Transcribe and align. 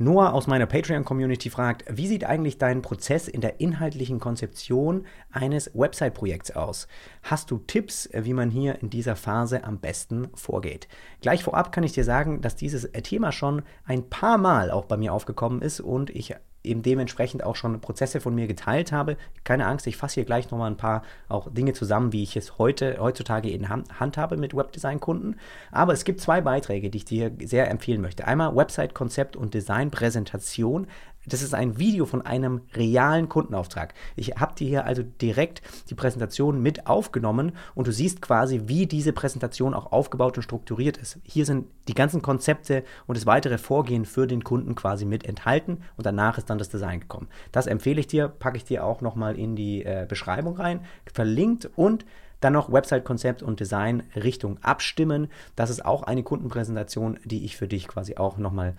Noah 0.00 0.32
aus 0.32 0.46
meiner 0.46 0.66
Patreon-Community 0.66 1.50
fragt, 1.50 1.84
wie 1.90 2.06
sieht 2.06 2.24
eigentlich 2.24 2.56
dein 2.56 2.82
Prozess 2.82 3.26
in 3.26 3.40
der 3.40 3.60
inhaltlichen 3.60 4.20
Konzeption 4.20 5.06
eines 5.32 5.72
Website-Projekts 5.74 6.52
aus? 6.52 6.86
Hast 7.24 7.50
du 7.50 7.58
Tipps, 7.58 8.08
wie 8.12 8.32
man 8.32 8.48
hier 8.48 8.80
in 8.80 8.90
dieser 8.90 9.16
Phase 9.16 9.64
am 9.64 9.80
besten 9.80 10.28
vorgeht? 10.34 10.86
Gleich 11.20 11.42
vorab 11.42 11.72
kann 11.72 11.82
ich 11.82 11.92
dir 11.92 12.04
sagen, 12.04 12.40
dass 12.40 12.54
dieses 12.54 12.88
Thema 13.02 13.32
schon 13.32 13.62
ein 13.84 14.08
paar 14.08 14.38
Mal 14.38 14.70
auch 14.70 14.84
bei 14.84 14.96
mir 14.96 15.12
aufgekommen 15.12 15.62
ist 15.62 15.80
und 15.80 16.10
ich 16.10 16.36
eben 16.64 16.82
dementsprechend 16.82 17.44
auch 17.44 17.56
schon 17.56 17.80
Prozesse 17.80 18.20
von 18.20 18.34
mir 18.34 18.46
geteilt 18.46 18.92
habe. 18.92 19.16
Keine 19.44 19.66
Angst, 19.66 19.86
ich 19.86 19.96
fasse 19.96 20.14
hier 20.14 20.24
gleich 20.24 20.50
nochmal 20.50 20.70
ein 20.70 20.76
paar 20.76 21.02
auch 21.28 21.50
Dinge 21.50 21.72
zusammen, 21.72 22.12
wie 22.12 22.22
ich 22.22 22.36
es 22.36 22.58
heute, 22.58 22.98
heutzutage 23.00 23.50
in 23.50 23.68
Hand 23.68 24.16
habe 24.16 24.36
mit 24.36 24.54
Webdesign-Kunden. 24.54 25.36
Aber 25.70 25.92
es 25.92 26.04
gibt 26.04 26.20
zwei 26.20 26.40
Beiträge, 26.40 26.90
die 26.90 26.98
ich 26.98 27.04
dir 27.04 27.32
sehr 27.42 27.70
empfehlen 27.70 28.00
möchte. 28.00 28.26
Einmal 28.26 28.54
Website-Konzept 28.54 29.36
und 29.36 29.54
Design-Präsentation. 29.54 30.86
Das 31.28 31.42
ist 31.42 31.54
ein 31.54 31.78
Video 31.78 32.06
von 32.06 32.22
einem 32.22 32.62
realen 32.74 33.28
Kundenauftrag. 33.28 33.94
Ich 34.16 34.36
habe 34.36 34.54
dir 34.54 34.66
hier 34.66 34.84
also 34.86 35.02
direkt 35.02 35.62
die 35.90 35.94
Präsentation 35.94 36.62
mit 36.62 36.86
aufgenommen 36.86 37.52
und 37.74 37.86
du 37.86 37.92
siehst 37.92 38.22
quasi, 38.22 38.62
wie 38.66 38.86
diese 38.86 39.12
Präsentation 39.12 39.74
auch 39.74 39.92
aufgebaut 39.92 40.36
und 40.38 40.42
strukturiert 40.42 40.96
ist. 40.96 41.18
Hier 41.24 41.44
sind 41.44 41.66
die 41.86 41.94
ganzen 41.94 42.22
Konzepte 42.22 42.82
und 43.06 43.16
das 43.16 43.26
weitere 43.26 43.58
Vorgehen 43.58 44.04
für 44.04 44.26
den 44.26 44.42
Kunden 44.42 44.74
quasi 44.74 45.04
mit 45.04 45.26
enthalten 45.26 45.82
und 45.96 46.06
danach 46.06 46.38
ist 46.38 46.48
dann 46.48 46.58
das 46.58 46.70
Design 46.70 47.00
gekommen. 47.00 47.28
Das 47.52 47.66
empfehle 47.66 48.00
ich 48.00 48.06
dir, 48.06 48.28
packe 48.28 48.56
ich 48.56 48.64
dir 48.64 48.84
auch 48.84 49.00
nochmal 49.00 49.38
in 49.38 49.54
die 49.54 49.84
äh, 49.84 50.06
Beschreibung 50.08 50.56
rein, 50.56 50.80
verlinkt 51.12 51.68
und 51.76 52.04
dann 52.40 52.52
noch 52.52 52.72
Website-Konzept 52.72 53.42
und 53.42 53.60
Design 53.60 54.04
Richtung 54.14 54.58
abstimmen. 54.62 55.28
Das 55.56 55.70
ist 55.70 55.84
auch 55.84 56.04
eine 56.04 56.22
Kundenpräsentation, 56.22 57.18
die 57.24 57.44
ich 57.44 57.56
für 57.56 57.66
dich 57.66 57.88
quasi 57.88 58.16
auch 58.16 58.38
nochmal 58.38 58.76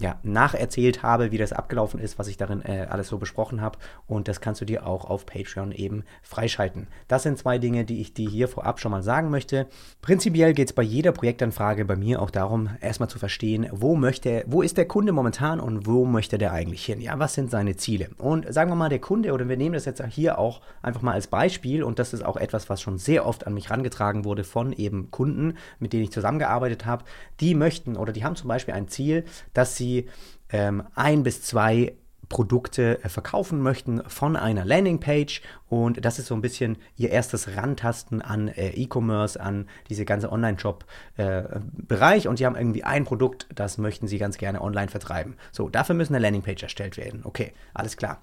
ja, 0.00 0.18
nacherzählt 0.22 1.02
habe, 1.02 1.30
wie 1.30 1.36
das 1.36 1.52
abgelaufen 1.52 2.00
ist, 2.00 2.18
was 2.18 2.26
ich 2.26 2.38
darin 2.38 2.64
äh, 2.64 2.86
alles 2.88 3.08
so 3.08 3.18
besprochen 3.18 3.60
habe. 3.60 3.78
Und 4.06 4.28
das 4.28 4.40
kannst 4.40 4.62
du 4.62 4.64
dir 4.64 4.86
auch 4.86 5.04
auf 5.04 5.26
Patreon 5.26 5.72
eben 5.72 6.04
freischalten. 6.22 6.86
Das 7.06 7.22
sind 7.22 7.38
zwei 7.38 7.58
Dinge, 7.58 7.84
die 7.84 8.00
ich 8.00 8.14
dir 8.14 8.28
hier 8.28 8.48
vorab 8.48 8.80
schon 8.80 8.92
mal 8.92 9.02
sagen 9.02 9.28
möchte. 9.28 9.66
Prinzipiell 10.00 10.54
geht 10.54 10.68
es 10.68 10.72
bei 10.72 10.82
jeder 10.82 11.12
Projektanfrage 11.12 11.84
bei 11.84 11.96
mir 11.96 12.22
auch 12.22 12.30
darum, 12.30 12.70
erstmal 12.80 13.10
zu 13.10 13.18
verstehen, 13.18 13.68
wo 13.72 13.94
möchte, 13.94 14.42
wo 14.46 14.62
ist 14.62 14.78
der 14.78 14.88
Kunde 14.88 15.12
momentan 15.12 15.60
und 15.60 15.86
wo 15.86 16.06
möchte 16.06 16.38
der 16.38 16.52
eigentlich 16.52 16.84
hin? 16.84 17.02
Ja, 17.02 17.18
was 17.18 17.34
sind 17.34 17.50
seine 17.50 17.76
Ziele? 17.76 18.08
Und 18.16 18.52
sagen 18.52 18.70
wir 18.70 18.76
mal, 18.76 18.88
der 18.88 19.00
Kunde, 19.00 19.32
oder 19.32 19.50
wir 19.50 19.58
nehmen 19.58 19.74
das 19.74 19.84
jetzt 19.84 20.02
hier 20.06 20.38
auch 20.38 20.62
einfach 20.80 21.02
mal 21.02 21.12
als 21.12 21.26
Beispiel, 21.26 21.82
und 21.82 21.98
das 21.98 22.14
ist 22.14 22.24
auch 22.24 22.38
etwas, 22.38 22.70
was 22.70 22.80
schon 22.80 22.96
sehr 22.96 23.26
oft 23.26 23.46
an 23.46 23.52
mich 23.52 23.68
herangetragen 23.68 24.24
wurde 24.24 24.44
von 24.44 24.72
eben 24.72 25.10
Kunden, 25.10 25.58
mit 25.78 25.92
denen 25.92 26.04
ich 26.04 26.10
zusammengearbeitet 26.10 26.86
habe, 26.86 27.04
die 27.40 27.54
möchten 27.54 27.96
oder 27.96 28.14
die 28.14 28.24
haben 28.24 28.36
zum 28.36 28.48
Beispiel 28.48 28.72
ein 28.72 28.88
Ziel, 28.88 29.24
dass 29.52 29.76
sie 29.76 29.89
sie 29.90 30.08
ähm, 30.50 30.82
ein 30.94 31.22
bis 31.22 31.42
zwei 31.42 31.94
Produkte 32.28 33.02
äh, 33.02 33.08
verkaufen 33.08 33.60
möchten 33.60 34.02
von 34.08 34.36
einer 34.36 34.64
Landingpage 34.64 35.42
und 35.68 36.04
das 36.04 36.18
ist 36.20 36.26
so 36.26 36.34
ein 36.34 36.40
bisschen 36.40 36.76
ihr 36.96 37.10
erstes 37.10 37.56
Rantasten 37.56 38.22
an 38.22 38.48
äh, 38.48 38.70
E-Commerce, 38.70 39.40
an 39.40 39.66
diese 39.88 40.04
ganze 40.04 40.30
Online-Shop-Bereich 40.30 42.24
äh, 42.24 42.28
und 42.28 42.36
sie 42.36 42.46
haben 42.46 42.56
irgendwie 42.56 42.84
ein 42.84 43.04
Produkt, 43.04 43.48
das 43.54 43.78
möchten 43.78 44.06
sie 44.06 44.18
ganz 44.18 44.38
gerne 44.38 44.62
online 44.62 44.88
vertreiben. 44.88 45.34
So, 45.50 45.68
dafür 45.68 45.96
müssen 45.96 46.14
eine 46.14 46.22
Landingpage 46.22 46.62
erstellt 46.62 46.96
werden. 46.96 47.22
Okay, 47.24 47.52
alles 47.74 47.96
klar. 47.96 48.20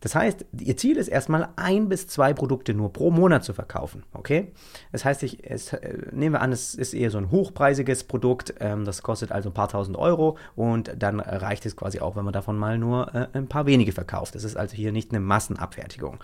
Das 0.00 0.14
heißt, 0.14 0.46
ihr 0.60 0.76
Ziel 0.76 0.96
ist 0.96 1.08
erstmal 1.08 1.48
ein 1.56 1.88
bis 1.88 2.06
zwei 2.06 2.32
Produkte 2.32 2.72
nur 2.72 2.92
pro 2.92 3.10
Monat 3.10 3.44
zu 3.44 3.52
verkaufen. 3.52 4.04
Okay? 4.12 4.52
Das 4.92 5.04
heißt, 5.04 5.22
ich, 5.24 5.44
es, 5.48 5.72
äh, 5.72 5.98
nehmen 6.12 6.34
wir 6.34 6.40
an, 6.40 6.52
es 6.52 6.74
ist 6.74 6.94
eher 6.94 7.10
so 7.10 7.18
ein 7.18 7.30
hochpreisiges 7.30 8.04
Produkt, 8.04 8.54
ähm, 8.60 8.84
das 8.84 9.02
kostet 9.02 9.32
also 9.32 9.50
ein 9.50 9.54
paar 9.54 9.68
tausend 9.68 9.96
Euro 9.96 10.36
und 10.54 10.94
dann 10.96 11.20
reicht 11.20 11.66
es 11.66 11.76
quasi 11.76 12.00
auch, 12.00 12.16
wenn 12.16 12.24
man 12.24 12.32
davon 12.32 12.56
mal 12.56 12.78
nur 12.78 13.14
äh, 13.14 13.26
ein 13.32 13.48
paar 13.48 13.66
wenige 13.66 13.92
verkauft. 13.92 14.34
Das 14.34 14.44
ist 14.44 14.56
also 14.56 14.76
hier 14.76 14.92
nicht 14.92 15.10
eine 15.10 15.20
Massenabfertigung. 15.20 16.18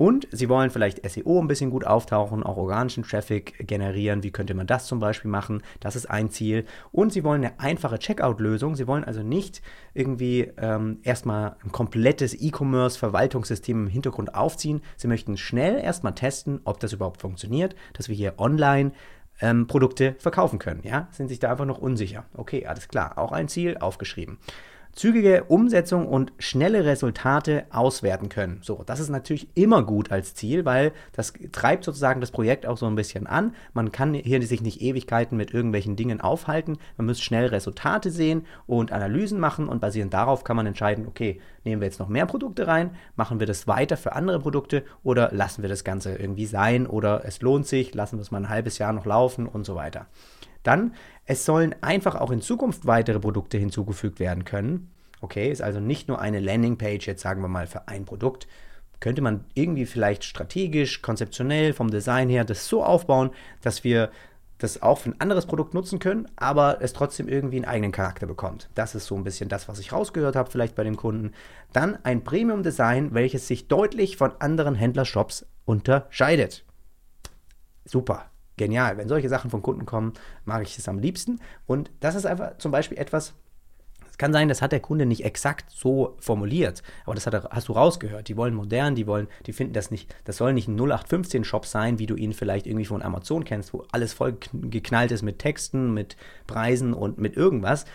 Und 0.00 0.26
sie 0.32 0.48
wollen 0.48 0.70
vielleicht 0.70 1.06
SEO 1.06 1.42
ein 1.42 1.46
bisschen 1.46 1.68
gut 1.68 1.86
auftauchen, 1.86 2.42
auch 2.42 2.56
organischen 2.56 3.02
Traffic 3.02 3.68
generieren. 3.68 4.22
Wie 4.22 4.30
könnte 4.30 4.54
man 4.54 4.66
das 4.66 4.86
zum 4.86 4.98
Beispiel 4.98 5.30
machen? 5.30 5.62
Das 5.78 5.94
ist 5.94 6.08
ein 6.08 6.30
Ziel. 6.30 6.64
Und 6.90 7.12
sie 7.12 7.22
wollen 7.22 7.44
eine 7.44 7.60
einfache 7.60 7.98
Checkout-Lösung. 7.98 8.76
Sie 8.76 8.86
wollen 8.86 9.04
also 9.04 9.22
nicht 9.22 9.60
irgendwie 9.92 10.50
ähm, 10.56 11.00
erstmal 11.02 11.56
ein 11.62 11.70
komplettes 11.70 12.32
E-Commerce-Verwaltungssystem 12.32 13.76
im 13.76 13.88
Hintergrund 13.88 14.34
aufziehen. 14.34 14.80
Sie 14.96 15.06
möchten 15.06 15.36
schnell 15.36 15.78
erstmal 15.78 16.14
testen, 16.14 16.60
ob 16.64 16.80
das 16.80 16.94
überhaupt 16.94 17.20
funktioniert, 17.20 17.74
dass 17.92 18.08
wir 18.08 18.16
hier 18.16 18.36
online 18.38 18.92
ähm, 19.42 19.66
Produkte 19.66 20.14
verkaufen 20.18 20.58
können. 20.58 20.80
Ja, 20.82 21.08
sind 21.10 21.28
sich 21.28 21.40
da 21.40 21.50
einfach 21.50 21.66
noch 21.66 21.76
unsicher. 21.76 22.24
Okay, 22.32 22.64
alles 22.64 22.88
klar. 22.88 23.18
Auch 23.18 23.32
ein 23.32 23.48
Ziel 23.48 23.76
aufgeschrieben 23.76 24.38
zügige 24.92 25.44
Umsetzung 25.44 26.06
und 26.06 26.32
schnelle 26.38 26.84
Resultate 26.84 27.64
auswerten 27.70 28.28
können. 28.28 28.60
So, 28.62 28.82
das 28.84 29.00
ist 29.00 29.08
natürlich 29.08 29.48
immer 29.54 29.82
gut 29.82 30.10
als 30.10 30.34
Ziel, 30.34 30.64
weil 30.64 30.92
das 31.12 31.32
treibt 31.52 31.84
sozusagen 31.84 32.20
das 32.20 32.30
Projekt 32.30 32.66
auch 32.66 32.76
so 32.76 32.86
ein 32.86 32.96
bisschen 32.96 33.26
an. 33.26 33.54
Man 33.72 33.92
kann 33.92 34.14
hier 34.14 34.42
sich 34.42 34.62
nicht 34.62 34.80
Ewigkeiten 34.80 35.36
mit 35.36 35.54
irgendwelchen 35.54 35.96
Dingen 35.96 36.20
aufhalten. 36.20 36.78
Man 36.96 37.06
muss 37.06 37.20
schnell 37.20 37.46
Resultate 37.46 38.10
sehen 38.10 38.46
und 38.66 38.92
Analysen 38.92 39.38
machen 39.38 39.68
und 39.68 39.80
basierend 39.80 40.12
darauf 40.12 40.44
kann 40.44 40.56
man 40.56 40.66
entscheiden, 40.66 41.06
okay, 41.06 41.40
nehmen 41.64 41.80
wir 41.80 41.86
jetzt 41.86 42.00
noch 42.00 42.08
mehr 42.08 42.26
Produkte 42.26 42.66
rein, 42.66 42.90
machen 43.16 43.40
wir 43.40 43.46
das 43.46 43.66
weiter 43.66 43.96
für 43.96 44.12
andere 44.12 44.40
Produkte 44.40 44.84
oder 45.02 45.30
lassen 45.32 45.62
wir 45.62 45.68
das 45.68 45.84
Ganze 45.84 46.14
irgendwie 46.14 46.46
sein 46.46 46.86
oder 46.86 47.24
es 47.24 47.42
lohnt 47.42 47.66
sich, 47.66 47.94
lassen 47.94 48.18
wir 48.18 48.22
es 48.22 48.30
mal 48.30 48.38
ein 48.38 48.48
halbes 48.48 48.78
Jahr 48.78 48.92
noch 48.92 49.06
laufen 49.06 49.46
und 49.46 49.64
so 49.64 49.74
weiter. 49.74 50.06
Dann, 50.62 50.94
es 51.24 51.44
sollen 51.44 51.74
einfach 51.80 52.16
auch 52.16 52.30
in 52.30 52.40
Zukunft 52.40 52.86
weitere 52.86 53.20
Produkte 53.20 53.58
hinzugefügt 53.58 54.20
werden 54.20 54.44
können. 54.44 54.90
Okay, 55.20 55.50
ist 55.50 55.62
also 55.62 55.80
nicht 55.80 56.08
nur 56.08 56.20
eine 56.20 56.40
Landingpage, 56.40 57.06
jetzt 57.06 57.22
sagen 57.22 57.42
wir 57.42 57.48
mal 57.48 57.66
für 57.66 57.88
ein 57.88 58.04
Produkt. 58.04 58.46
Könnte 59.00 59.22
man 59.22 59.44
irgendwie 59.54 59.86
vielleicht 59.86 60.24
strategisch, 60.24 61.02
konzeptionell, 61.02 61.72
vom 61.72 61.90
Design 61.90 62.28
her 62.28 62.44
das 62.44 62.68
so 62.68 62.84
aufbauen, 62.84 63.30
dass 63.62 63.84
wir 63.84 64.10
das 64.58 64.82
auch 64.82 64.98
für 64.98 65.10
ein 65.10 65.20
anderes 65.20 65.46
Produkt 65.46 65.72
nutzen 65.72 66.00
können, 66.00 66.28
aber 66.36 66.82
es 66.82 66.92
trotzdem 66.92 67.28
irgendwie 67.28 67.56
einen 67.56 67.64
eigenen 67.64 67.92
Charakter 67.92 68.26
bekommt. 68.26 68.68
Das 68.74 68.94
ist 68.94 69.06
so 69.06 69.14
ein 69.14 69.24
bisschen 69.24 69.48
das, 69.48 69.68
was 69.68 69.78
ich 69.78 69.92
rausgehört 69.92 70.36
habe, 70.36 70.50
vielleicht 70.50 70.74
bei 70.74 70.84
dem 70.84 70.96
Kunden. 70.96 71.32
Dann 71.72 71.98
ein 72.04 72.24
Premium-Design, 72.24 73.14
welches 73.14 73.46
sich 73.46 73.68
deutlich 73.68 74.18
von 74.18 74.32
anderen 74.38 74.74
Händlershops 74.74 75.46
unterscheidet. 75.64 76.64
Super 77.86 78.30
genial. 78.60 78.98
Wenn 78.98 79.08
solche 79.08 79.28
Sachen 79.28 79.50
von 79.50 79.62
Kunden 79.62 79.86
kommen, 79.86 80.12
mag 80.44 80.62
ich 80.62 80.78
es 80.78 80.86
am 80.86 80.98
liebsten. 80.98 81.40
Und 81.66 81.90
das 82.00 82.14
ist 82.14 82.26
einfach 82.26 82.58
zum 82.58 82.70
Beispiel 82.70 82.98
etwas, 82.98 83.32
es 84.10 84.18
kann 84.18 84.34
sein, 84.34 84.48
das 84.48 84.60
hat 84.60 84.72
der 84.72 84.80
Kunde 84.80 85.06
nicht 85.06 85.24
exakt 85.24 85.70
so 85.70 86.16
formuliert, 86.20 86.82
aber 87.06 87.14
das 87.14 87.26
hat, 87.26 87.50
hast 87.50 87.68
du 87.68 87.72
rausgehört. 87.72 88.28
Die 88.28 88.36
wollen 88.36 88.54
modern, 88.54 88.94
die 88.94 89.06
wollen, 89.06 89.28
die 89.46 89.54
finden 89.54 89.72
das 89.72 89.90
nicht, 89.90 90.14
das 90.24 90.36
soll 90.36 90.52
nicht 90.52 90.68
ein 90.68 90.78
0815-Shop 90.78 91.64
sein, 91.64 91.98
wie 91.98 92.04
du 92.04 92.16
ihn 92.16 92.34
vielleicht 92.34 92.66
irgendwie 92.66 92.84
von 92.84 93.02
Amazon 93.02 93.44
kennst, 93.44 93.72
wo 93.72 93.86
alles 93.92 94.12
voll 94.12 94.36
geknallt 94.52 95.10
ist 95.10 95.22
mit 95.22 95.38
Texten, 95.38 95.94
mit 95.94 96.18
Preisen 96.46 96.92
und 96.92 97.16
mit 97.16 97.36
irgendwas. 97.36 97.86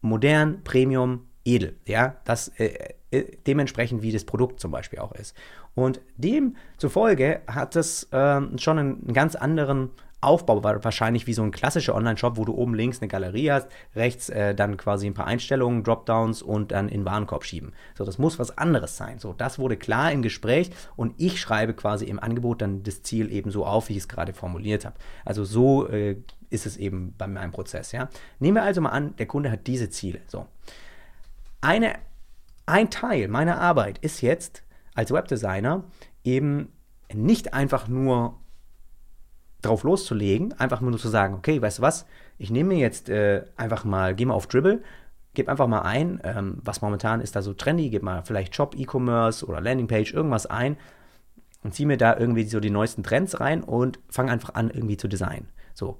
Modern, 0.00 0.62
Premium, 0.62 1.26
edel, 1.44 1.76
ja, 1.86 2.20
das 2.24 2.48
äh, 2.60 2.94
äh 3.10 3.36
dementsprechend 3.48 4.02
wie 4.02 4.12
das 4.12 4.24
Produkt 4.24 4.60
zum 4.60 4.70
Beispiel 4.70 5.00
auch 5.00 5.12
ist. 5.12 5.34
Und 5.76 6.00
demzufolge 6.16 7.42
hat 7.46 7.76
es 7.76 8.04
äh, 8.04 8.40
schon 8.58 8.78
einen, 8.78 9.04
einen 9.04 9.12
ganz 9.12 9.36
anderen 9.36 9.90
Aufbau, 10.22 10.64
wahrscheinlich 10.64 11.26
wie 11.26 11.34
so 11.34 11.42
ein 11.42 11.50
klassischer 11.50 11.94
Online-Shop, 11.94 12.38
wo 12.38 12.46
du 12.46 12.54
oben 12.54 12.74
links 12.74 13.00
eine 13.00 13.08
Galerie 13.08 13.50
hast, 13.50 13.68
rechts 13.94 14.30
äh, 14.30 14.54
dann 14.54 14.78
quasi 14.78 15.06
ein 15.06 15.12
paar 15.12 15.26
Einstellungen, 15.26 15.84
Dropdowns 15.84 16.40
und 16.40 16.72
dann 16.72 16.88
in 16.88 17.00
den 17.00 17.04
Warenkorb 17.04 17.44
schieben. 17.44 17.74
So, 17.94 18.04
das 18.04 18.16
muss 18.16 18.38
was 18.38 18.56
anderes 18.56 18.96
sein. 18.96 19.18
So, 19.18 19.34
das 19.34 19.58
wurde 19.58 19.76
klar 19.76 20.10
im 20.10 20.22
Gespräch 20.22 20.70
und 20.96 21.14
ich 21.18 21.38
schreibe 21.38 21.74
quasi 21.74 22.06
im 22.06 22.18
Angebot 22.18 22.62
dann 22.62 22.82
das 22.82 23.02
Ziel 23.02 23.30
eben 23.30 23.50
so 23.50 23.66
auf, 23.66 23.90
wie 23.90 23.92
ich 23.92 23.98
es 23.98 24.08
gerade 24.08 24.32
formuliert 24.32 24.86
habe. 24.86 24.96
Also 25.26 25.44
so 25.44 25.86
äh, 25.88 26.16
ist 26.48 26.64
es 26.64 26.78
eben 26.78 27.14
bei 27.18 27.26
meinem 27.26 27.52
Prozess. 27.52 27.92
Ja? 27.92 28.08
Nehmen 28.38 28.56
wir 28.56 28.62
also 28.62 28.80
mal 28.80 28.90
an, 28.90 29.14
der 29.16 29.26
Kunde 29.26 29.50
hat 29.50 29.66
diese 29.66 29.90
Ziele. 29.90 30.20
So, 30.26 30.46
eine, 31.60 31.96
ein 32.64 32.88
Teil 32.88 33.28
meiner 33.28 33.60
Arbeit 33.60 33.98
ist 33.98 34.22
jetzt 34.22 34.62
als 34.96 35.12
Webdesigner 35.12 35.84
eben 36.24 36.72
nicht 37.14 37.54
einfach 37.54 37.86
nur 37.86 38.40
drauf 39.62 39.84
loszulegen, 39.84 40.52
einfach 40.54 40.80
nur 40.80 40.96
zu 40.98 41.08
sagen, 41.08 41.34
okay, 41.34 41.60
weißt 41.60 41.78
du 41.78 41.82
was, 41.82 42.06
ich 42.38 42.50
nehme 42.50 42.74
mir 42.74 42.78
jetzt 42.78 43.08
äh, 43.08 43.44
einfach 43.56 43.84
mal, 43.84 44.14
gehe 44.14 44.26
mal 44.26 44.34
auf 44.34 44.46
Dribble, 44.46 44.82
gebe 45.34 45.50
einfach 45.50 45.66
mal 45.66 45.82
ein, 45.82 46.20
ähm, 46.24 46.58
was 46.62 46.82
momentan 46.82 47.20
ist 47.20 47.36
da 47.36 47.42
so 47.42 47.52
trendy, 47.52 47.90
gebe 47.90 48.04
mal 48.04 48.22
vielleicht 48.24 48.54
Shop, 48.54 48.74
E-Commerce 48.76 49.46
oder 49.46 49.60
Landingpage, 49.60 50.12
irgendwas 50.12 50.46
ein 50.46 50.76
und 51.62 51.74
ziehe 51.74 51.86
mir 51.86 51.96
da 51.96 52.16
irgendwie 52.16 52.44
so 52.44 52.60
die 52.60 52.70
neuesten 52.70 53.02
Trends 53.02 53.40
rein 53.40 53.62
und 53.62 53.98
fange 54.08 54.32
einfach 54.32 54.54
an, 54.54 54.70
irgendwie 54.70 54.96
zu 54.96 55.08
designen. 55.08 55.48
So. 55.74 55.98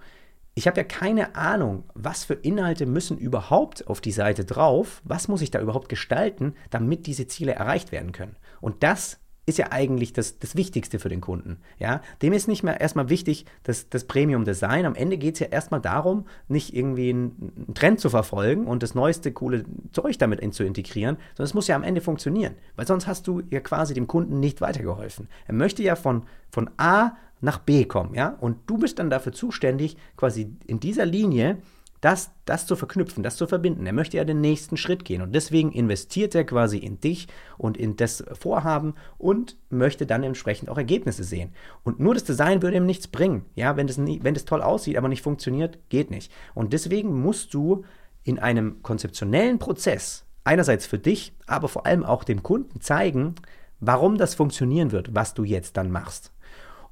Ich 0.59 0.67
habe 0.67 0.79
ja 0.79 0.85
keine 0.85 1.37
Ahnung, 1.37 1.85
was 1.93 2.25
für 2.25 2.33
Inhalte 2.33 2.87
müssen 2.87 3.19
überhaupt 3.19 3.87
auf 3.89 4.01
die 4.01 4.11
Seite 4.11 4.47
drauf, 4.47 5.03
was 5.05 5.29
muss 5.29 5.43
ich 5.43 5.51
da 5.51 5.61
überhaupt 5.61 5.91
gestalten, 5.91 6.55
damit 6.71 7.07
diese 7.07 7.27
Ziele 7.27 7.53
erreicht 7.53 7.93
werden 7.93 8.13
können. 8.13 8.37
Und 8.63 8.83
das 8.83 9.21
ist 9.45 9.59
ja 9.59 9.71
eigentlich 9.71 10.15
das, 10.15 10.39
das 10.39 10.57
Wichtigste 10.57 10.99
für 10.99 11.11
den 11.11 11.21
Kunden. 11.21 11.59
Ja? 11.79 12.01
Dem 12.23 12.33
ist 12.33 12.49
nicht 12.49 12.63
mehr 12.63 12.81
erstmal 12.81 13.11
wichtig, 13.11 13.45
das, 13.65 13.91
das 13.91 14.05
Premium-Design. 14.05 14.87
Am 14.87 14.95
Ende 14.95 15.19
geht 15.19 15.35
es 15.35 15.41
ja 15.41 15.49
erstmal 15.49 15.83
darum, 15.83 16.25
nicht 16.49 16.75
irgendwie 16.75 17.11
einen, 17.11 17.75
Trend 17.75 18.01
zu 18.01 18.09
verfolgen 18.09 18.67
und 18.67 18.83
das 18.83 18.95
neueste 18.95 19.33
coole 19.33 19.67
Zeug 19.93 20.17
damit 20.17 20.41
in, 20.41 20.53
zu 20.53 20.65
integrieren, 20.65 21.19
sondern 21.37 21.51
es 21.51 21.55
muss 21.55 21.69
ja 21.69 21.77
am 21.77 21.83
Ende 21.83 22.01
funktionieren. 22.01 22.55
Weil 22.77 22.87
sonst 22.87 23.07
hast 23.07 23.27
du 23.29 23.43
ja 23.51 23.61
quasi 23.61 23.93
dem 23.93 24.07
Kunden 24.07 24.41
nicht 24.41 24.63
weitergeholfen. 24.63 25.29
Er 25.47 25.55
möchte 25.55 25.83
ja 25.83 25.97
von, 25.97 26.23
von 26.51 26.71
A 26.79 27.13
nach 27.47 27.59
B 27.59 27.85
kommen, 27.85 28.15
ja, 28.15 28.37
und 28.41 28.59
du 28.67 28.77
bist 28.77 28.99
dann 28.99 29.09
dafür 29.09 29.33
zuständig, 29.33 29.97
quasi 30.17 30.57
in 30.67 30.81
dieser 30.81 31.07
Linie 31.07 31.59
das, 32.01 32.33
das 32.45 32.67
zu 32.67 32.77
verknüpfen, 32.77 33.23
das 33.23 33.37
zu 33.37 33.47
verbinden. 33.47 33.87
Er 33.87 33.93
möchte 33.93 34.17
ja 34.17 34.25
den 34.25 34.41
nächsten 34.41 34.77
Schritt 34.77 35.05
gehen 35.05 35.23
und 35.23 35.35
deswegen 35.35 35.73
investiert 35.73 36.35
er 36.35 36.45
quasi 36.45 36.79
in 36.79 37.01
dich 37.01 37.29
und 37.57 37.77
in 37.77 37.97
das 37.97 38.25
Vorhaben 38.33 38.95
und 39.17 39.57
möchte 39.71 40.07
dann 40.07 40.25
entsprechend 40.25 40.69
auch 40.69 40.77
Ergebnisse 40.77 41.25
sehen. 41.25 41.53
Und 41.85 42.01
nur 42.01 42.15
das 42.15 42.25
Design 42.25 42.63
würde 42.63 42.77
ihm 42.77 42.85
nichts 42.85 43.09
bringen. 43.09 43.47
Ja, 43.55 43.77
wenn 43.77 43.87
das, 43.87 43.97
nie, 43.97 44.21
wenn 44.23 44.35
das 44.35 44.45
toll 44.45 44.61
aussieht, 44.61 44.99
aber 44.99 45.09
nicht 45.09 45.23
funktioniert, 45.23 45.79
geht 45.89 46.11
nicht. 46.11 46.31
Und 46.55 46.73
deswegen 46.73 47.21
musst 47.23 47.55
du 47.55 47.85
in 48.25 48.39
einem 48.41 48.83
konzeptionellen 48.83 49.59
Prozess 49.59 50.25
einerseits 50.45 50.87
für 50.87 50.99
dich, 50.99 51.33
aber 51.47 51.69
vor 51.69 51.87
allem 51.87 52.05
auch 52.05 52.25
dem 52.25 52.43
Kunden 52.43 52.81
zeigen, 52.81 53.37
warum 53.81 54.19
das 54.19 54.35
funktionieren 54.35 54.93
wird, 54.93 55.15
was 55.15 55.35
du 55.35 55.45
jetzt 55.45 55.77
dann 55.77 55.91
machst. 55.91 56.33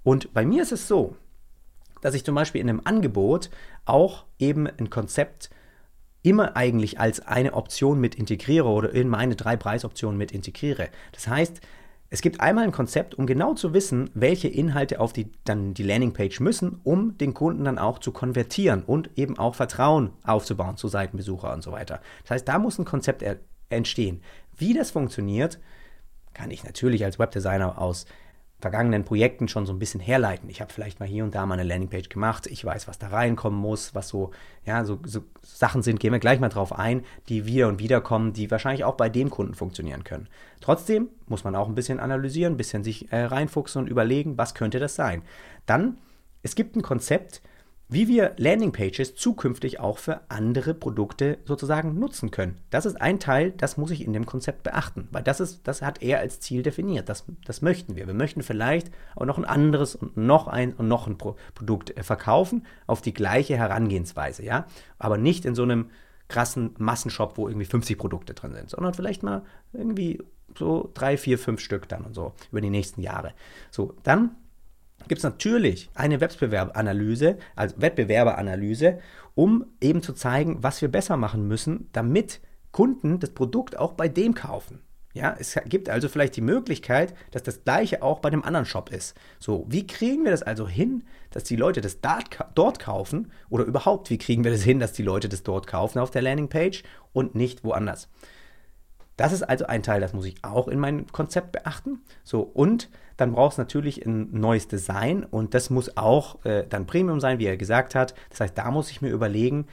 Und 0.04 0.32
bei 0.32 0.44
mir 0.46 0.62
ist 0.62 0.72
es 0.72 0.86
so, 0.86 1.16
dass 2.02 2.14
ich 2.14 2.24
zum 2.24 2.34
Beispiel 2.34 2.60
in 2.60 2.68
einem 2.68 2.82
Angebot 2.84 3.50
auch 3.86 4.26
eben 4.38 4.66
ein 4.66 4.90
Konzept 4.90 5.50
immer 6.22 6.56
eigentlich 6.56 7.00
als 7.00 7.20
eine 7.20 7.54
Option 7.54 8.00
mit 8.00 8.14
integriere 8.14 8.68
oder 8.68 8.92
in 8.92 9.08
meine 9.08 9.36
drei 9.36 9.56
Preisoptionen 9.56 10.16
mit 10.16 10.32
integriere. 10.32 10.88
Das 11.12 11.26
heißt, 11.28 11.60
es 12.10 12.20
gibt 12.20 12.40
einmal 12.40 12.64
ein 12.64 12.72
Konzept, 12.72 13.14
um 13.14 13.26
genau 13.26 13.54
zu 13.54 13.74
wissen, 13.74 14.10
welche 14.14 14.48
Inhalte 14.48 15.00
auf 15.00 15.12
die, 15.12 15.32
dann 15.44 15.74
die 15.74 15.82
Landingpage 15.82 16.40
müssen, 16.40 16.80
um 16.84 17.18
den 17.18 17.34
Kunden 17.34 17.64
dann 17.64 17.78
auch 17.78 17.98
zu 17.98 18.12
konvertieren 18.12 18.84
und 18.84 19.10
eben 19.16 19.38
auch 19.38 19.54
Vertrauen 19.54 20.10
aufzubauen 20.22 20.76
zu 20.76 20.88
Seitenbesucher 20.88 21.52
und 21.52 21.62
so 21.62 21.72
weiter. 21.72 22.00
Das 22.22 22.30
heißt, 22.30 22.48
da 22.48 22.58
muss 22.58 22.78
ein 22.78 22.84
Konzept 22.84 23.24
entstehen. 23.68 24.22
Wie 24.56 24.74
das 24.74 24.92
funktioniert, 24.92 25.58
kann 26.34 26.50
ich 26.50 26.64
natürlich 26.64 27.04
als 27.04 27.18
Webdesigner 27.18 27.78
aus 27.78 28.06
vergangenen 28.64 29.04
Projekten 29.04 29.46
schon 29.46 29.66
so 29.66 29.74
ein 29.74 29.78
bisschen 29.78 30.00
herleiten. 30.00 30.48
Ich 30.48 30.62
habe 30.62 30.72
vielleicht 30.72 30.98
mal 30.98 31.04
hier 31.06 31.22
und 31.22 31.34
da 31.34 31.44
mal 31.44 31.52
eine 31.52 31.68
Landingpage 31.68 32.08
gemacht. 32.08 32.46
Ich 32.46 32.64
weiß, 32.64 32.88
was 32.88 32.98
da 32.98 33.08
reinkommen 33.08 33.60
muss, 33.60 33.94
was 33.94 34.08
so, 34.08 34.30
ja, 34.64 34.86
so, 34.86 35.00
so, 35.04 35.22
Sachen 35.42 35.82
sind, 35.82 36.00
gehen 36.00 36.12
wir 36.14 36.18
gleich 36.18 36.40
mal 36.40 36.48
drauf 36.48 36.72
ein, 36.72 37.04
die 37.28 37.44
wieder 37.44 37.68
und 37.68 37.78
wieder 37.78 38.00
kommen, 38.00 38.32
die 38.32 38.50
wahrscheinlich 38.50 38.82
auch 38.84 38.94
bei 38.94 39.10
dem 39.10 39.28
Kunden 39.28 39.52
funktionieren 39.52 40.02
können. 40.02 40.28
Trotzdem 40.62 41.10
muss 41.26 41.44
man 41.44 41.54
auch 41.54 41.68
ein 41.68 41.74
bisschen 41.74 42.00
analysieren, 42.00 42.54
ein 42.54 42.56
bisschen 42.56 42.84
sich 42.84 43.12
äh, 43.12 43.24
reinfuchsen 43.24 43.82
und 43.82 43.90
überlegen, 43.90 44.38
was 44.38 44.54
könnte 44.54 44.78
das 44.78 44.94
sein. 44.94 45.20
Dann, 45.66 45.98
es 46.42 46.54
gibt 46.54 46.74
ein 46.74 46.80
Konzept, 46.80 47.42
wie 47.94 48.08
wir 48.08 48.32
Landingpages 48.36 49.14
zukünftig 49.14 49.78
auch 49.78 49.98
für 49.98 50.20
andere 50.28 50.74
Produkte 50.74 51.38
sozusagen 51.44 51.98
nutzen 51.98 52.32
können. 52.32 52.58
Das 52.70 52.86
ist 52.86 53.00
ein 53.00 53.20
Teil, 53.20 53.52
das 53.52 53.76
muss 53.76 53.92
ich 53.92 54.04
in 54.04 54.12
dem 54.12 54.26
Konzept 54.26 54.64
beachten, 54.64 55.08
weil 55.12 55.22
das 55.22 55.38
ist, 55.38 55.66
das 55.68 55.80
hat 55.80 56.02
er 56.02 56.18
als 56.18 56.40
Ziel 56.40 56.62
definiert. 56.62 57.08
Das, 57.08 57.24
das 57.44 57.62
möchten 57.62 57.94
wir. 57.94 58.06
Wir 58.06 58.14
möchten 58.14 58.42
vielleicht 58.42 58.90
auch 59.14 59.26
noch 59.26 59.38
ein 59.38 59.44
anderes 59.44 59.94
und 59.94 60.16
noch 60.16 60.48
ein 60.48 60.72
und 60.72 60.88
noch 60.88 61.06
ein 61.06 61.16
Pro 61.16 61.36
Produkt 61.54 61.96
äh, 61.96 62.02
verkaufen 62.02 62.66
auf 62.86 63.00
die 63.00 63.14
gleiche 63.14 63.56
Herangehensweise, 63.56 64.44
ja, 64.44 64.66
aber 64.98 65.16
nicht 65.16 65.44
in 65.44 65.54
so 65.54 65.62
einem 65.62 65.90
krassen 66.28 66.74
Massenshop, 66.78 67.38
wo 67.38 67.48
irgendwie 67.48 67.66
50 67.66 67.96
Produkte 67.96 68.34
drin 68.34 68.54
sind, 68.54 68.70
sondern 68.70 68.94
vielleicht 68.94 69.22
mal 69.22 69.44
irgendwie 69.72 70.20
so 70.58 70.90
drei, 70.94 71.16
vier, 71.16 71.38
fünf 71.38 71.60
Stück 71.60 71.88
dann 71.88 72.02
und 72.04 72.14
so 72.14 72.32
über 72.50 72.60
die 72.60 72.70
nächsten 72.70 73.00
Jahre. 73.00 73.34
So, 73.70 73.94
dann 74.02 74.34
gibt 75.08 75.18
es 75.18 75.24
natürlich 75.24 75.90
eine 75.94 76.20
Wettbewerbanalyse, 76.20 77.38
also 77.56 77.74
Wettbewerberanalyse, 77.78 78.98
um 79.34 79.66
eben 79.80 80.02
zu 80.02 80.12
zeigen, 80.12 80.62
was 80.62 80.82
wir 80.82 80.88
besser 80.88 81.16
machen 81.16 81.46
müssen, 81.48 81.88
damit 81.92 82.40
Kunden 82.72 83.20
das 83.20 83.30
Produkt 83.30 83.78
auch 83.78 83.92
bei 83.92 84.08
dem 84.08 84.34
kaufen. 84.34 84.80
Ja, 85.14 85.36
es 85.38 85.56
gibt 85.66 85.88
also 85.88 86.08
vielleicht 86.08 86.34
die 86.34 86.40
Möglichkeit, 86.40 87.14
dass 87.30 87.44
das 87.44 87.62
gleiche 87.62 88.02
auch 88.02 88.18
bei 88.18 88.30
dem 88.30 88.44
anderen 88.44 88.66
Shop 88.66 88.90
ist. 88.90 89.14
So, 89.38 89.64
wie 89.68 89.86
kriegen 89.86 90.24
wir 90.24 90.32
das 90.32 90.42
also 90.42 90.66
hin, 90.66 91.04
dass 91.30 91.44
die 91.44 91.54
Leute 91.54 91.80
das 91.80 92.00
dort 92.00 92.78
kaufen 92.80 93.30
oder 93.48 93.64
überhaupt, 93.64 94.10
wie 94.10 94.18
kriegen 94.18 94.42
wir 94.42 94.50
das 94.50 94.62
hin, 94.62 94.80
dass 94.80 94.92
die 94.92 95.04
Leute 95.04 95.28
das 95.28 95.44
dort 95.44 95.68
kaufen 95.68 96.00
auf 96.00 96.10
der 96.10 96.22
Landingpage 96.22 96.82
und 97.12 97.36
nicht 97.36 97.62
woanders? 97.62 98.08
Das 99.16 99.32
ist 99.32 99.44
also 99.44 99.66
ein 99.66 99.84
Teil, 99.84 100.00
das 100.00 100.14
muss 100.14 100.26
ich 100.26 100.42
auch 100.42 100.66
in 100.66 100.80
meinem 100.80 101.06
Konzept 101.06 101.52
beachten. 101.52 102.00
So, 102.24 102.40
und 102.40 102.90
dann 103.16 103.32
braucht 103.32 103.52
es 103.52 103.58
natürlich 103.58 104.04
ein 104.04 104.28
neues 104.32 104.68
Design 104.68 105.24
und 105.24 105.54
das 105.54 105.70
muss 105.70 105.96
auch 105.96 106.44
äh, 106.44 106.66
dann 106.68 106.86
Premium 106.86 107.20
sein, 107.20 107.38
wie 107.38 107.46
er 107.46 107.56
gesagt 107.56 107.94
hat. 107.94 108.14
Das 108.30 108.40
heißt, 108.40 108.58
da 108.58 108.70
muss 108.70 108.90
ich 108.90 109.02
mir 109.02 109.10
überlegen, 109.10 109.66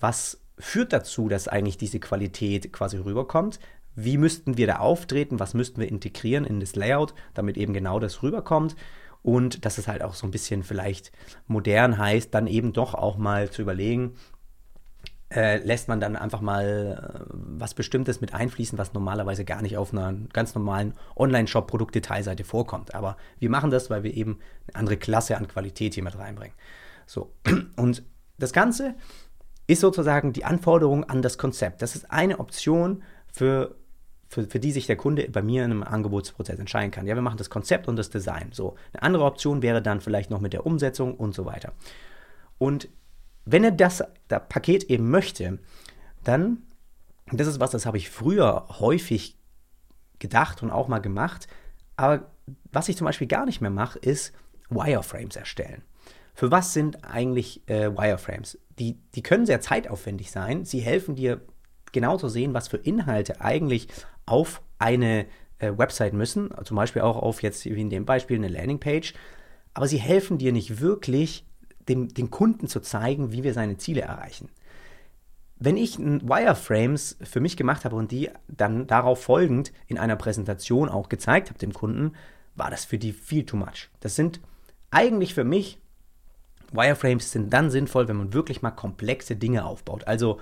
was 0.00 0.40
führt 0.58 0.92
dazu, 0.92 1.28
dass 1.28 1.48
eigentlich 1.48 1.76
diese 1.76 2.00
Qualität 2.00 2.72
quasi 2.72 2.96
rüberkommt. 2.96 3.60
Wie 3.94 4.18
müssten 4.18 4.56
wir 4.56 4.66
da 4.66 4.76
auftreten? 4.76 5.40
Was 5.40 5.54
müssten 5.54 5.80
wir 5.80 5.88
integrieren 5.88 6.44
in 6.44 6.60
das 6.60 6.76
Layout, 6.76 7.14
damit 7.34 7.56
eben 7.56 7.72
genau 7.72 7.98
das 8.00 8.22
rüberkommt? 8.22 8.76
Und 9.22 9.64
dass 9.64 9.78
es 9.78 9.88
halt 9.88 10.02
auch 10.02 10.14
so 10.14 10.26
ein 10.26 10.30
bisschen 10.30 10.62
vielleicht 10.62 11.12
modern 11.46 11.98
heißt, 11.98 12.32
dann 12.32 12.46
eben 12.46 12.72
doch 12.72 12.94
auch 12.94 13.16
mal 13.16 13.50
zu 13.50 13.62
überlegen, 13.62 14.14
äh, 15.34 15.58
lässt 15.58 15.88
man 15.88 16.00
dann 16.00 16.16
einfach 16.16 16.40
mal 16.40 17.24
äh, 17.24 17.24
was 17.30 17.74
Bestimmtes 17.74 18.20
mit 18.20 18.32
einfließen, 18.32 18.78
was 18.78 18.92
normalerweise 18.92 19.44
gar 19.44 19.62
nicht 19.62 19.76
auf 19.76 19.92
einer 19.92 20.14
ganz 20.32 20.54
normalen 20.54 20.94
Online-Shop-Produktdetailseite 21.16 22.44
vorkommt. 22.44 22.94
Aber 22.94 23.16
wir 23.38 23.50
machen 23.50 23.70
das, 23.70 23.90
weil 23.90 24.02
wir 24.02 24.14
eben 24.14 24.38
eine 24.68 24.80
andere 24.80 24.96
Klasse 24.96 25.36
an 25.36 25.48
Qualität 25.48 25.94
hier 25.94 26.04
mit 26.04 26.16
reinbringen. 26.16 26.54
So, 27.06 27.32
und 27.76 28.04
das 28.38 28.52
Ganze 28.52 28.94
ist 29.66 29.80
sozusagen 29.80 30.32
die 30.32 30.44
Anforderung 30.44 31.04
an 31.04 31.22
das 31.22 31.38
Konzept. 31.38 31.82
Das 31.82 31.96
ist 31.96 32.10
eine 32.10 32.38
Option, 32.38 33.02
für, 33.36 33.76
für, 34.28 34.44
für 34.44 34.58
die 34.58 34.72
sich 34.72 34.86
der 34.86 34.96
Kunde 34.96 35.28
bei 35.30 35.42
mir 35.42 35.62
in 35.64 35.70
einem 35.70 35.82
Angebotsprozess 35.82 36.58
entscheiden 36.58 36.90
kann. 36.90 37.06
Ja, 37.06 37.14
wir 37.14 37.22
machen 37.22 37.36
das 37.36 37.50
Konzept 37.50 37.86
und 37.86 37.96
das 37.96 38.08
Design. 38.08 38.50
So, 38.52 38.76
eine 38.94 39.02
andere 39.02 39.24
Option 39.24 39.60
wäre 39.60 39.82
dann 39.82 40.00
vielleicht 40.00 40.30
noch 40.30 40.40
mit 40.40 40.54
der 40.54 40.64
Umsetzung 40.64 41.14
und 41.14 41.34
so 41.34 41.44
weiter. 41.44 41.74
Und 42.56 42.88
wenn 43.46 43.64
er 43.64 43.70
das, 43.70 44.04
das 44.28 44.42
Paket 44.48 44.84
eben 44.84 45.08
möchte, 45.08 45.58
dann, 46.24 46.58
das 47.32 47.46
ist 47.46 47.60
was, 47.60 47.70
das 47.70 47.86
habe 47.86 47.96
ich 47.96 48.10
früher 48.10 48.66
häufig 48.68 49.38
gedacht 50.18 50.62
und 50.62 50.70
auch 50.70 50.88
mal 50.88 50.98
gemacht, 50.98 51.46
aber 51.96 52.30
was 52.72 52.88
ich 52.88 52.96
zum 52.96 53.06
Beispiel 53.06 53.26
gar 53.26 53.46
nicht 53.46 53.60
mehr 53.60 53.70
mache, 53.70 53.98
ist 53.98 54.32
Wireframes 54.68 55.36
erstellen. 55.36 55.82
Für 56.34 56.50
was 56.50 56.72
sind 56.72 57.04
eigentlich 57.04 57.66
äh, 57.68 57.96
Wireframes? 57.96 58.58
Die, 58.78 58.98
die 59.14 59.22
können 59.22 59.46
sehr 59.46 59.60
zeitaufwendig 59.60 60.30
sein. 60.30 60.64
Sie 60.64 60.80
helfen 60.80 61.14
dir 61.14 61.40
genau 61.92 62.18
zu 62.18 62.28
sehen, 62.28 62.52
was 62.52 62.68
für 62.68 62.76
Inhalte 62.76 63.40
eigentlich 63.40 63.88
auf 64.26 64.62
eine 64.78 65.26
äh, 65.58 65.72
Website 65.76 66.12
müssen, 66.12 66.50
zum 66.64 66.76
Beispiel 66.76 67.02
auch 67.02 67.16
auf 67.16 67.42
jetzt 67.42 67.64
wie 67.64 67.80
in 67.80 67.90
dem 67.90 68.04
Beispiel 68.04 68.36
eine 68.36 68.48
Landingpage. 68.48 69.14
Aber 69.72 69.88
sie 69.88 69.98
helfen 69.98 70.36
dir 70.36 70.52
nicht 70.52 70.80
wirklich, 70.80 71.46
dem, 71.88 72.08
den 72.08 72.30
Kunden 72.30 72.68
zu 72.68 72.80
zeigen, 72.80 73.32
wie 73.32 73.42
wir 73.42 73.54
seine 73.54 73.76
Ziele 73.76 74.02
erreichen. 74.02 74.48
Wenn 75.58 75.76
ich 75.76 75.98
Wireframes 75.98 77.16
für 77.22 77.40
mich 77.40 77.56
gemacht 77.56 77.84
habe 77.84 77.96
und 77.96 78.12
die 78.12 78.28
dann 78.48 78.86
darauf 78.86 79.22
folgend 79.22 79.72
in 79.86 79.98
einer 79.98 80.16
Präsentation 80.16 80.88
auch 80.88 81.08
gezeigt 81.08 81.48
habe 81.48 81.58
dem 81.58 81.72
Kunden, 81.72 82.12
war 82.54 82.70
das 82.70 82.84
für 82.84 82.98
die 82.98 83.12
viel 83.12 83.46
too 83.46 83.56
much. 83.56 83.88
Das 84.00 84.16
sind 84.16 84.40
eigentlich 84.90 85.34
für 85.34 85.44
mich, 85.44 85.78
Wireframes 86.72 87.32
sind 87.32 87.52
dann 87.52 87.70
sinnvoll, 87.70 88.08
wenn 88.08 88.16
man 88.16 88.34
wirklich 88.34 88.60
mal 88.60 88.70
komplexe 88.70 89.36
Dinge 89.36 89.64
aufbaut. 89.64 90.06
Also 90.06 90.40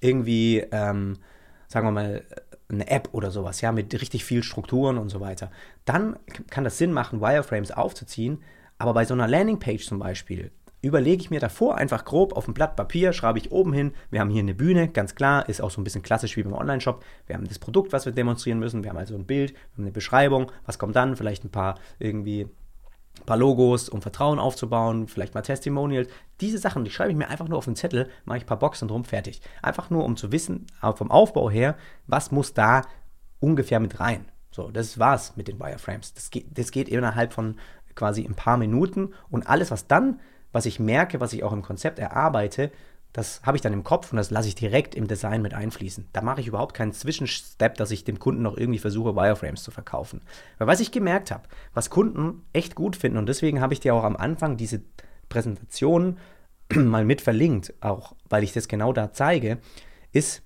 irgendwie, 0.00 0.58
ähm, 0.70 1.18
sagen 1.66 1.86
wir 1.88 1.92
mal, 1.92 2.24
eine 2.68 2.88
App 2.88 3.10
oder 3.12 3.30
sowas, 3.30 3.60
ja, 3.60 3.72
mit 3.72 3.92
richtig 4.00 4.24
viel 4.24 4.42
Strukturen 4.42 4.98
und 4.98 5.08
so 5.08 5.20
weiter. 5.20 5.50
Dann 5.84 6.16
kann 6.50 6.64
das 6.64 6.78
Sinn 6.78 6.92
machen, 6.92 7.20
Wireframes 7.20 7.70
aufzuziehen. 7.70 8.42
Aber 8.78 8.94
bei 8.94 9.04
so 9.04 9.14
einer 9.14 9.28
Landingpage 9.28 9.86
zum 9.86 9.98
Beispiel, 9.98 10.50
überlege 10.82 11.22
ich 11.22 11.30
mir 11.30 11.40
davor 11.40 11.76
einfach 11.76 12.04
grob 12.04 12.36
auf 12.36 12.48
ein 12.48 12.54
Blatt 12.54 12.76
Papier, 12.76 13.12
schreibe 13.12 13.38
ich 13.38 13.52
oben 13.52 13.72
hin, 13.72 13.94
wir 14.10 14.20
haben 14.20 14.30
hier 14.30 14.40
eine 14.40 14.54
Bühne, 14.54 14.88
ganz 14.88 15.14
klar, 15.14 15.48
ist 15.48 15.62
auch 15.62 15.70
so 15.70 15.80
ein 15.80 15.84
bisschen 15.84 16.02
klassisch 16.02 16.36
wie 16.36 16.42
beim 16.42 16.52
Online-Shop. 16.52 17.04
Wir 17.26 17.36
haben 17.36 17.46
das 17.46 17.58
Produkt, 17.58 17.92
was 17.92 18.04
wir 18.04 18.12
demonstrieren 18.12 18.58
müssen, 18.58 18.82
wir 18.82 18.90
haben 18.90 18.98
also 18.98 19.14
ein 19.14 19.24
Bild, 19.24 19.52
wir 19.52 19.58
haben 19.76 19.84
eine 19.84 19.92
Beschreibung, 19.92 20.50
was 20.66 20.78
kommt 20.78 20.96
dann, 20.96 21.16
vielleicht 21.16 21.44
ein 21.44 21.50
paar 21.50 21.76
irgendwie 21.98 22.48
ein 23.20 23.26
paar 23.26 23.36
Logos, 23.36 23.88
um 23.88 24.02
Vertrauen 24.02 24.38
aufzubauen, 24.38 25.06
vielleicht 25.06 25.34
mal 25.34 25.42
Testimonials. 25.42 26.08
Diese 26.40 26.58
Sachen, 26.58 26.84
die 26.84 26.90
schreibe 26.90 27.10
ich 27.10 27.16
mir 27.16 27.28
einfach 27.28 27.46
nur 27.46 27.58
auf 27.58 27.66
den 27.66 27.76
Zettel, 27.76 28.08
mache 28.24 28.38
ich 28.38 28.44
ein 28.44 28.46
paar 28.48 28.58
Boxen 28.58 28.88
drum, 28.88 29.04
fertig. 29.04 29.40
Einfach 29.60 29.90
nur, 29.90 30.04
um 30.04 30.16
zu 30.16 30.32
wissen, 30.32 30.66
vom 30.96 31.10
Aufbau 31.10 31.50
her, 31.50 31.76
was 32.06 32.32
muss 32.32 32.54
da 32.54 32.82
ungefähr 33.38 33.80
mit 33.80 34.00
rein. 34.00 34.24
So, 34.50 34.70
das 34.70 34.98
war's 34.98 35.36
mit 35.36 35.46
den 35.46 35.60
Wireframes. 35.60 36.14
Das 36.14 36.30
geht, 36.30 36.46
das 36.58 36.72
geht 36.72 36.88
innerhalb 36.88 37.32
von 37.32 37.56
quasi 37.94 38.24
ein 38.24 38.34
paar 38.34 38.56
Minuten 38.56 39.12
und 39.30 39.46
alles, 39.46 39.70
was 39.70 39.86
dann 39.86 40.18
was 40.52 40.66
ich 40.66 40.78
merke, 40.78 41.20
was 41.20 41.32
ich 41.32 41.42
auch 41.42 41.52
im 41.52 41.62
Konzept 41.62 41.98
erarbeite, 41.98 42.70
das 43.12 43.42
habe 43.42 43.56
ich 43.56 43.60
dann 43.60 43.74
im 43.74 43.84
Kopf 43.84 44.10
und 44.10 44.16
das 44.16 44.30
lasse 44.30 44.48
ich 44.48 44.54
direkt 44.54 44.94
im 44.94 45.06
Design 45.06 45.42
mit 45.42 45.52
einfließen. 45.52 46.08
Da 46.12 46.22
mache 46.22 46.40
ich 46.40 46.46
überhaupt 46.46 46.74
keinen 46.74 46.92
Zwischenstep, 46.92 47.74
dass 47.74 47.90
ich 47.90 48.04
dem 48.04 48.18
Kunden 48.18 48.42
noch 48.42 48.56
irgendwie 48.56 48.78
versuche, 48.78 49.14
Wireframes 49.14 49.62
zu 49.62 49.70
verkaufen. 49.70 50.22
Weil 50.56 50.66
was 50.66 50.80
ich 50.80 50.92
gemerkt 50.92 51.30
habe, 51.30 51.44
was 51.74 51.90
Kunden 51.90 52.46
echt 52.54 52.74
gut 52.74 52.96
finden, 52.96 53.18
und 53.18 53.28
deswegen 53.28 53.60
habe 53.60 53.74
ich 53.74 53.80
dir 53.80 53.94
auch 53.94 54.04
am 54.04 54.16
Anfang 54.16 54.56
diese 54.56 54.80
Präsentation 55.28 56.18
mal 56.74 57.04
mit 57.04 57.20
verlinkt, 57.20 57.74
auch 57.80 58.14
weil 58.30 58.44
ich 58.44 58.54
das 58.54 58.66
genau 58.66 58.94
da 58.94 59.12
zeige, 59.12 59.58
ist, 60.12 60.42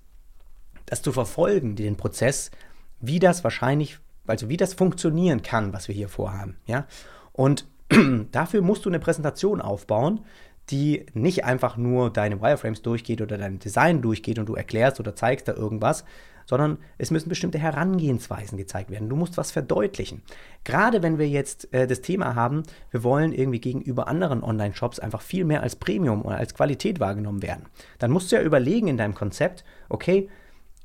das 0.85 1.01
zu 1.01 1.13
verfolgen, 1.13 1.75
den 1.77 1.95
Prozess, 1.95 2.51
wie 2.99 3.19
das 3.19 3.45
wahrscheinlich, 3.45 3.99
also 4.25 4.49
wie 4.49 4.57
das 4.57 4.73
funktionieren 4.73 5.41
kann, 5.41 5.71
was 5.71 5.87
wir 5.87 5.95
hier 5.95 6.09
vorhaben. 6.09 6.57
Ja? 6.65 6.85
Und 7.31 7.65
dafür 8.31 8.61
musst 8.61 8.85
du 8.85 8.89
eine 8.89 8.99
Präsentation 8.99 9.61
aufbauen, 9.61 10.21
die 10.69 11.05
nicht 11.13 11.45
einfach 11.45 11.77
nur 11.77 12.11
deine 12.11 12.41
Wireframes 12.41 12.81
durchgeht 12.81 13.21
oder 13.21 13.37
dein 13.37 13.59
Design 13.59 14.01
durchgeht 14.01 14.37
und 14.39 14.47
du 14.47 14.55
erklärst 14.55 14.99
oder 14.99 15.15
zeigst 15.15 15.47
da 15.47 15.53
irgendwas, 15.53 16.03
sondern 16.45 16.77
es 16.97 17.11
müssen 17.11 17.29
bestimmte 17.29 17.59
Herangehensweisen 17.59 18.57
gezeigt 18.57 18.89
werden. 18.89 19.09
Du 19.09 19.15
musst 19.15 19.37
was 19.37 19.51
verdeutlichen. 19.51 20.23
Gerade 20.63 21.03
wenn 21.03 21.17
wir 21.19 21.27
jetzt 21.27 21.73
äh, 21.73 21.87
das 21.87 22.01
Thema 22.01 22.35
haben, 22.35 22.63
wir 22.89 23.03
wollen 23.03 23.33
irgendwie 23.33 23.59
gegenüber 23.59 24.07
anderen 24.07 24.43
Online-Shops 24.43 24.99
einfach 24.99 25.21
viel 25.21 25.43
mehr 25.43 25.61
als 25.61 25.75
Premium 25.75 26.23
oder 26.23 26.37
als 26.37 26.53
Qualität 26.53 26.99
wahrgenommen 26.99 27.43
werden, 27.43 27.65
dann 27.99 28.11
musst 28.11 28.31
du 28.31 28.37
ja 28.37 28.41
überlegen 28.41 28.87
in 28.87 28.97
deinem 28.97 29.13
Konzept, 29.13 29.65
okay, 29.89 30.29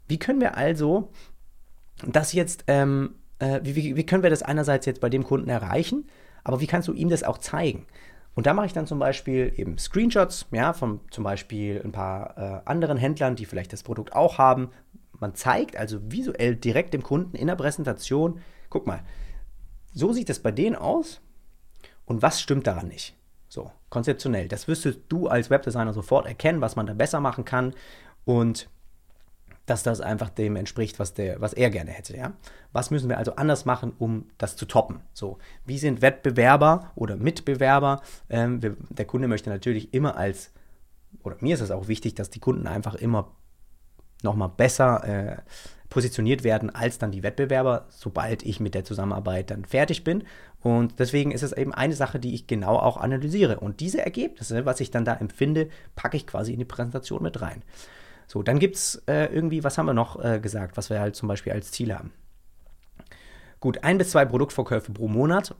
wie 0.09 0.18
können 0.18 0.40
wir 0.40 0.56
also 0.56 1.11
das 2.04 2.32
jetzt, 2.32 2.64
ähm, 2.66 3.14
äh, 3.38 3.61
wie, 3.62 3.76
wie, 3.76 3.97
wie 3.97 4.06
können 4.06 4.25
wir 4.25 4.30
das 4.30 4.42
einerseits 4.42 4.87
jetzt 4.87 5.00
bei 5.00 5.09
dem 5.09 5.23
Kunden 5.23 5.49
erreichen, 5.49 6.06
aber 6.44 6.61
wie 6.61 6.66
kannst 6.66 6.88
du 6.88 6.92
ihm 6.92 7.08
das 7.08 7.22
auch 7.22 7.38
zeigen? 7.38 7.87
Und 8.34 8.46
da 8.46 8.54
mache 8.54 8.66
ich 8.66 8.72
dann 8.72 8.87
zum 8.87 8.99
Beispiel 8.99 9.52
eben 9.56 9.78
Screenshots, 9.78 10.46
ja, 10.52 10.72
von 10.72 11.00
zum 11.11 11.25
Beispiel 11.25 11.80
ein 11.84 11.92
paar 11.92 12.38
äh, 12.38 12.61
anderen 12.64 12.96
Händlern, 12.96 13.37
die 13.37 13.44
vielleicht 13.44 13.72
das 13.72 13.82
Produkt 13.82 14.14
auch 14.14 14.38
haben. 14.38 14.70
Man 15.18 15.34
zeigt 15.34 15.76
also 15.76 15.99
visuell 16.11 16.56
direkt 16.56 16.94
dem 16.94 17.02
Kunden 17.02 17.37
in 17.37 17.46
der 17.46 17.56
Präsentation, 17.56 18.40
guck 18.70 18.87
mal, 18.87 19.02
so 19.92 20.12
sieht 20.12 20.30
es 20.30 20.40
bei 20.40 20.50
denen 20.50 20.76
aus 20.76 21.20
und 22.06 22.22
was 22.22 22.40
stimmt 22.40 22.66
daran 22.66 22.88
nicht? 22.88 23.14
So, 23.49 23.70
konzeptionell. 23.90 24.49
Das 24.49 24.66
wirst 24.66 24.88
du 25.11 25.28
als 25.28 25.50
Webdesigner 25.50 25.92
sofort 25.92 26.26
erkennen, 26.26 26.62
was 26.62 26.75
man 26.75 26.87
da 26.87 26.94
besser 26.94 27.20
machen 27.20 27.44
kann 27.44 27.75
und 28.25 28.70
dass 29.66 29.83
das 29.83 30.00
einfach 30.00 30.28
dem 30.28 30.57
entspricht, 30.57 30.99
was, 30.99 31.14
der, 31.14 31.40
was 31.40 31.52
er 31.52 31.71
gerne 31.71 31.90
hätte. 31.90 32.16
Ja? 32.16 32.33
Was 32.73 32.90
müssen 32.90 33.09
wir 33.09 33.19
also 33.19 33.37
anders 33.37 33.64
machen, 33.64 33.92
um 33.99 34.26
das 34.38 34.57
zu 34.57 34.66
toppen? 34.66 35.00
So, 35.12 35.38
wie 35.64 35.78
sind 35.78 36.02
Wettbewerber 36.02 36.92
oder 36.95 37.16
Mitbewerber? 37.16 38.02
Ähm, 38.28 38.62
wir, 38.62 38.76
der 38.90 39.04
Kunde 39.04 39.28
möchte 39.28 39.50
natürlich 39.50 39.95
immer 39.95 40.16
als, 40.16 40.50
oder 41.23 41.37
mir 41.40 41.54
ist 41.54 41.61
es 41.61 41.71
auch 41.71 41.88
wichtig, 41.88 42.14
dass 42.14 42.31
die 42.31 42.40
Kunden 42.40 42.66
einfach 42.66 42.95
immer 42.95 43.33
nochmal 44.23 44.50
besser 44.57 45.04
äh, 45.04 45.37
positioniert 45.92 46.42
werden 46.42 46.75
als 46.75 46.99
dann 46.99 47.12
die 47.12 47.23
Wettbewerber, 47.23 47.87
sobald 47.90 48.45
ich 48.45 48.61
mit 48.61 48.75
der 48.75 48.85
Zusammenarbeit 48.85 49.50
dann 49.50 49.66
fertig 49.66 50.04
bin. 50.04 50.25
Und 50.61 50.99
deswegen 50.99 51.33
ist 51.33 51.42
es 51.42 51.52
eben 51.52 51.75
eine 51.75 51.95
Sache, 51.95 52.19
die 52.19 52.35
ich 52.35 52.47
genau 52.47 52.76
auch 52.76 52.97
analysiere. 52.97 53.61
Und 53.61 53.81
diese 53.81 54.00
Ergebnisse, 54.00 54.64
was 54.64 54.81
ich 54.81 54.90
dann 54.90 55.04
da 55.04 55.14
empfinde, 55.14 55.69
packe 55.95 56.16
ich 56.16 56.26
quasi 56.26 56.52
in 56.52 56.61
die 56.61 56.64
Präsentation 56.64 57.23
mit 57.23 57.42
rein. 57.42 57.62
So, 58.26 58.43
dann 58.43 58.59
gibt 58.59 58.76
es 58.76 59.02
äh, 59.07 59.26
irgendwie, 59.33 59.64
was 59.64 59.79
haben 59.79 59.87
wir 59.87 59.95
noch 59.95 60.23
äh, 60.23 60.41
gesagt, 60.41 60.76
was 60.76 60.91
wir 60.91 61.00
halt 61.00 61.17
zum 61.17 61.29
Beispiel 61.29 61.52
als 61.52 61.71
Ziel 61.71 61.95
haben? 61.95 62.12
Gut, 63.61 63.85
ein 63.85 63.99
bis 63.99 64.11
zwei 64.11 64.25
Produktverkäufe 64.25 64.93
pro 64.93 65.09
Monat. 65.09 65.55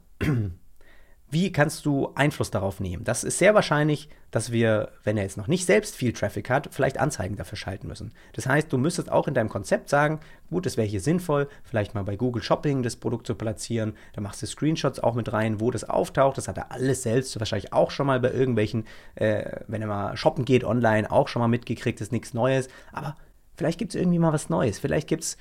Wie 1.33 1.51
kannst 1.51 1.87
du 1.87 2.11
Einfluss 2.13 2.51
darauf 2.51 2.79
nehmen? 2.79 3.05
Das 3.05 3.23
ist 3.23 3.39
sehr 3.39 3.55
wahrscheinlich, 3.55 4.07
dass 4.29 4.51
wir, 4.51 4.91
wenn 5.03 5.17
er 5.17 5.23
jetzt 5.23 5.35
noch 5.35 5.47
nicht 5.47 5.65
selbst 5.65 5.95
viel 5.95 6.13
Traffic 6.13 6.47
hat, 6.47 6.69
vielleicht 6.71 6.99
Anzeigen 6.99 7.37
dafür 7.37 7.57
schalten 7.57 7.87
müssen. 7.87 8.13
Das 8.33 8.45
heißt, 8.45 8.71
du 8.71 8.77
müsstest 8.77 9.11
auch 9.11 9.27
in 9.27 9.33
deinem 9.33 9.49
Konzept 9.49 9.89
sagen, 9.89 10.19
gut, 10.51 10.67
es 10.67 10.77
wäre 10.77 10.85
hier 10.87 11.01
sinnvoll, 11.01 11.49
vielleicht 11.63 11.95
mal 11.95 12.03
bei 12.03 12.17
Google 12.17 12.43
Shopping 12.43 12.83
das 12.83 12.97
Produkt 12.97 13.25
zu 13.25 13.33
platzieren. 13.33 13.93
Da 14.13 14.21
machst 14.21 14.43
du 14.43 14.45
Screenshots 14.45 14.99
auch 14.99 15.15
mit 15.15 15.33
rein, 15.33 15.59
wo 15.59 15.71
das 15.71 15.89
auftaucht. 15.89 16.37
Das 16.37 16.47
hat 16.47 16.59
er 16.59 16.71
alles 16.71 17.01
selbst 17.01 17.39
wahrscheinlich 17.39 17.73
auch 17.73 17.89
schon 17.89 18.05
mal 18.05 18.19
bei 18.19 18.29
irgendwelchen, 18.29 18.85
äh, 19.15 19.61
wenn 19.65 19.81
er 19.81 19.87
mal 19.87 20.15
shoppen 20.15 20.45
geht 20.45 20.63
online, 20.63 21.11
auch 21.11 21.29
schon 21.29 21.39
mal 21.39 21.47
mitgekriegt, 21.47 21.99
ist 21.99 22.11
nichts 22.11 22.35
Neues. 22.35 22.67
Aber 22.91 23.17
Vielleicht 23.55 23.77
gibt 23.79 23.93
es 23.93 23.99
irgendwie 23.99 24.19
mal 24.19 24.33
was 24.33 24.49
Neues. 24.49 24.79
Vielleicht 24.79 25.07
gibt 25.07 25.23
es 25.23 25.37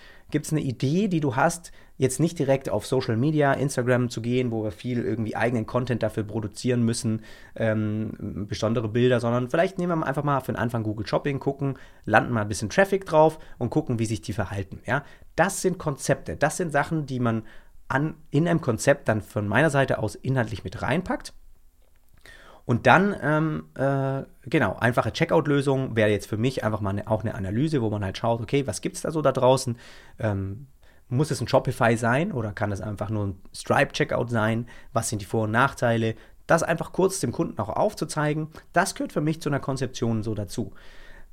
eine 0.52 0.60
Idee, 0.60 1.08
die 1.08 1.20
du 1.20 1.34
hast, 1.36 1.72
jetzt 1.96 2.20
nicht 2.20 2.38
direkt 2.38 2.68
auf 2.68 2.86
Social 2.86 3.16
Media, 3.16 3.52
Instagram 3.52 4.10
zu 4.10 4.20
gehen, 4.20 4.50
wo 4.50 4.64
wir 4.64 4.70
viel 4.70 5.02
irgendwie 5.02 5.36
eigenen 5.36 5.66
Content 5.66 6.02
dafür 6.02 6.24
produzieren 6.24 6.82
müssen, 6.82 7.22
ähm, 7.56 8.46
besondere 8.48 8.88
Bilder, 8.88 9.20
sondern 9.20 9.48
vielleicht 9.48 9.78
nehmen 9.78 9.98
wir 10.00 10.06
einfach 10.06 10.24
mal 10.24 10.40
für 10.40 10.52
den 10.52 10.58
Anfang 10.58 10.82
Google 10.82 11.06
Shopping, 11.06 11.38
gucken, 11.38 11.78
landen 12.04 12.32
mal 12.32 12.42
ein 12.42 12.48
bisschen 12.48 12.70
Traffic 12.70 13.06
drauf 13.06 13.38
und 13.58 13.70
gucken, 13.70 13.98
wie 13.98 14.06
sich 14.06 14.20
die 14.20 14.32
verhalten. 14.32 14.80
Ja? 14.86 15.04
Das 15.36 15.62
sind 15.62 15.78
Konzepte, 15.78 16.36
das 16.36 16.56
sind 16.56 16.72
Sachen, 16.72 17.06
die 17.06 17.20
man 17.20 17.44
an, 17.88 18.14
in 18.30 18.48
einem 18.48 18.60
Konzept 18.60 19.08
dann 19.08 19.22
von 19.22 19.46
meiner 19.46 19.70
Seite 19.70 19.98
aus 19.98 20.14
inhaltlich 20.14 20.64
mit 20.64 20.82
reinpackt 20.82 21.34
und 22.64 22.86
dann, 22.86 23.16
ähm, 23.20 23.64
äh, 23.74 24.22
genau, 24.48 24.76
einfache 24.76 25.12
Checkout-Lösung 25.12 25.96
wäre 25.96 26.10
jetzt 26.10 26.28
für 26.28 26.36
mich 26.36 26.64
einfach 26.64 26.80
mal 26.80 26.90
eine, 26.90 27.08
auch 27.08 27.22
eine 27.22 27.34
Analyse, 27.34 27.82
wo 27.82 27.90
man 27.90 28.04
halt 28.04 28.18
schaut, 28.18 28.40
okay, 28.40 28.66
was 28.66 28.80
gibt 28.80 28.96
es 28.96 29.02
da 29.02 29.10
so 29.10 29.20
da 29.20 29.32
draußen? 29.32 29.76
Ähm, 30.18 30.68
muss 31.08 31.30
es 31.30 31.40
ein 31.40 31.48
Shopify 31.48 31.96
sein 31.96 32.32
oder 32.32 32.52
kann 32.52 32.72
es 32.72 32.80
einfach 32.80 33.10
nur 33.10 33.26
ein 33.26 33.40
Stripe-Checkout 33.54 34.30
sein? 34.30 34.66
Was 34.92 35.08
sind 35.08 35.20
die 35.20 35.26
Vor- 35.26 35.44
und 35.44 35.50
Nachteile? 35.50 36.14
Das 36.46 36.62
einfach 36.62 36.92
kurz 36.92 37.20
dem 37.20 37.32
Kunden 37.32 37.58
auch 37.58 37.68
aufzuzeigen, 37.68 38.48
das 38.72 38.94
gehört 38.94 39.12
für 39.12 39.20
mich 39.20 39.40
zu 39.40 39.48
einer 39.48 39.60
Konzeption 39.60 40.22
so 40.22 40.34
dazu. 40.34 40.72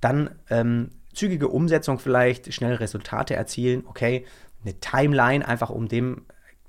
Dann 0.02 0.36
ähm, 0.50 0.92
zügige 1.14 1.48
Umsetzung 1.48 2.00
vielleicht, 2.00 2.54
schnell 2.54 2.76
Resultate 2.76 3.36
erzielen, 3.36 3.84
okay, 3.88 4.26
eine 4.64 4.80
Timeline 4.80 5.48
einfach 5.48 5.70
um 5.70 5.88
dem 5.88 6.26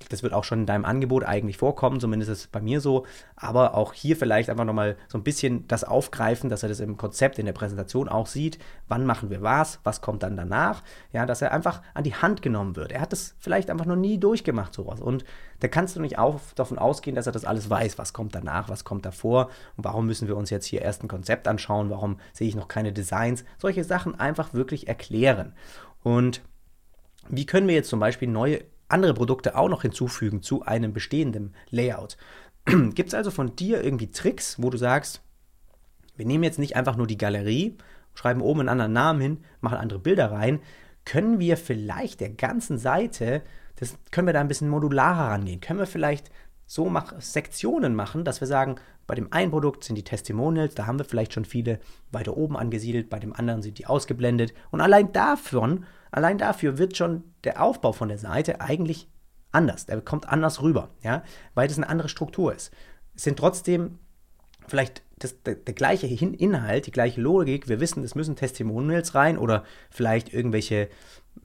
das 0.09 0.23
wird 0.23 0.33
auch 0.33 0.43
schon 0.43 0.61
in 0.61 0.65
deinem 0.65 0.85
Angebot 0.85 1.23
eigentlich 1.23 1.57
vorkommen, 1.57 1.99
zumindest 1.99 2.31
ist 2.31 2.39
es 2.39 2.47
bei 2.47 2.61
mir 2.61 2.81
so. 2.81 3.05
Aber 3.35 3.75
auch 3.75 3.93
hier 3.93 4.15
vielleicht 4.15 4.49
einfach 4.49 4.65
nochmal 4.65 4.97
so 5.07 5.17
ein 5.17 5.23
bisschen 5.23 5.67
das 5.67 5.83
aufgreifen, 5.83 6.49
dass 6.49 6.63
er 6.63 6.69
das 6.69 6.79
im 6.79 6.97
Konzept, 6.97 7.39
in 7.39 7.45
der 7.45 7.53
Präsentation 7.53 8.09
auch 8.09 8.27
sieht. 8.27 8.59
Wann 8.87 9.05
machen 9.05 9.29
wir 9.29 9.41
was? 9.41 9.79
Was 9.83 10.01
kommt 10.01 10.23
dann 10.23 10.37
danach? 10.37 10.83
Ja, 11.13 11.25
dass 11.25 11.41
er 11.41 11.51
einfach 11.51 11.81
an 11.93 12.03
die 12.03 12.15
Hand 12.15 12.41
genommen 12.41 12.75
wird. 12.75 12.91
Er 12.91 13.01
hat 13.01 13.11
das 13.11 13.35
vielleicht 13.39 13.69
einfach 13.69 13.85
noch 13.85 13.95
nie 13.95 14.19
durchgemacht, 14.19 14.73
sowas. 14.73 14.99
Und 14.99 15.25
da 15.59 15.67
kannst 15.67 15.95
du 15.95 16.01
nicht 16.01 16.17
auf, 16.17 16.53
davon 16.55 16.79
ausgehen, 16.79 17.15
dass 17.15 17.27
er 17.27 17.31
das 17.31 17.45
alles 17.45 17.69
weiß. 17.69 17.97
Was 17.97 18.13
kommt 18.13 18.33
danach? 18.33 18.69
Was 18.69 18.83
kommt 18.83 19.05
davor? 19.05 19.49
Und 19.77 19.85
warum 19.85 20.07
müssen 20.07 20.27
wir 20.27 20.35
uns 20.35 20.49
jetzt 20.49 20.65
hier 20.65 20.81
erst 20.81 21.03
ein 21.03 21.07
Konzept 21.07 21.47
anschauen? 21.47 21.89
Warum 21.89 22.19
sehe 22.33 22.47
ich 22.47 22.55
noch 22.55 22.67
keine 22.67 22.93
Designs? 22.93 23.45
Solche 23.57 23.83
Sachen 23.83 24.19
einfach 24.19 24.53
wirklich 24.53 24.87
erklären. 24.87 25.53
Und 26.03 26.41
wie 27.29 27.45
können 27.45 27.67
wir 27.67 27.75
jetzt 27.75 27.89
zum 27.89 27.99
Beispiel 27.99 28.27
neue 28.27 28.61
andere 28.91 29.13
Produkte 29.13 29.55
auch 29.55 29.69
noch 29.69 29.81
hinzufügen 29.81 30.41
zu 30.41 30.63
einem 30.63 30.93
bestehenden 30.93 31.53
Layout. 31.69 32.17
Gibt 32.65 33.09
es 33.09 33.13
also 33.13 33.31
von 33.31 33.55
dir 33.55 33.83
irgendwie 33.83 34.11
Tricks, 34.11 34.61
wo 34.61 34.69
du 34.69 34.77
sagst, 34.77 35.21
wir 36.15 36.25
nehmen 36.25 36.43
jetzt 36.43 36.59
nicht 36.59 36.75
einfach 36.75 36.97
nur 36.97 37.07
die 37.07 37.17
Galerie, 37.17 37.77
schreiben 38.13 38.41
oben 38.41 38.61
einen 38.61 38.69
anderen 38.69 38.93
Namen 38.93 39.21
hin, 39.21 39.37
machen 39.61 39.77
andere 39.77 39.99
Bilder 39.99 40.31
rein, 40.31 40.59
können 41.05 41.39
wir 41.39 41.57
vielleicht 41.57 42.19
der 42.19 42.29
ganzen 42.29 42.77
Seite, 42.77 43.41
das 43.77 43.97
können 44.11 44.27
wir 44.27 44.33
da 44.33 44.41
ein 44.41 44.47
bisschen 44.47 44.69
modularer 44.69 45.31
rangehen, 45.31 45.61
können 45.61 45.79
wir 45.79 45.87
vielleicht 45.87 46.29
so 46.67 46.89
mach, 46.89 47.19
Sektionen 47.19 47.95
machen, 47.95 48.23
dass 48.23 48.39
wir 48.39 48.47
sagen, 48.47 48.75
bei 49.07 49.15
dem 49.15 49.33
einen 49.33 49.51
Produkt 49.51 49.83
sind 49.83 49.95
die 49.95 50.03
Testimonials, 50.03 50.75
da 50.75 50.85
haben 50.85 50.99
wir 50.99 51.05
vielleicht 51.05 51.33
schon 51.33 51.43
viele 51.43 51.79
weiter 52.11 52.37
oben 52.37 52.55
angesiedelt, 52.55 53.09
bei 53.09 53.19
dem 53.19 53.33
anderen 53.33 53.61
sind 53.61 53.79
die 53.79 53.87
ausgeblendet. 53.87 54.53
Und 54.69 54.79
allein 54.79 55.11
davon 55.11 55.85
Allein 56.11 56.37
dafür 56.37 56.77
wird 56.77 56.97
schon 56.97 57.23
der 57.43 57.61
Aufbau 57.61 57.91
von 57.91 58.09
der 58.09 58.17
Seite 58.17 58.61
eigentlich 58.61 59.07
anders. 59.51 59.85
Der 59.85 60.01
kommt 60.01 60.27
anders 60.29 60.61
rüber, 60.61 60.89
ja, 61.03 61.23
weil 61.53 61.67
das 61.67 61.77
eine 61.77 61.89
andere 61.89 62.09
Struktur 62.09 62.53
ist. 62.53 62.71
Es 63.15 63.23
sind 63.23 63.37
trotzdem 63.37 63.99
vielleicht 64.67 65.03
das, 65.19 65.41
der, 65.43 65.55
der, 65.55 65.73
gleiche 65.73 66.07
Inhalt, 66.07 66.87
die 66.87 66.91
gleiche 66.91 67.21
Logik. 67.21 67.67
Wir 67.69 67.79
wissen, 67.79 68.03
es 68.03 68.15
müssen 68.15 68.35
Testimonials 68.35 69.13
rein 69.13 69.37
oder 69.37 69.63
vielleicht 69.89 70.33
irgendwelche, 70.33 70.89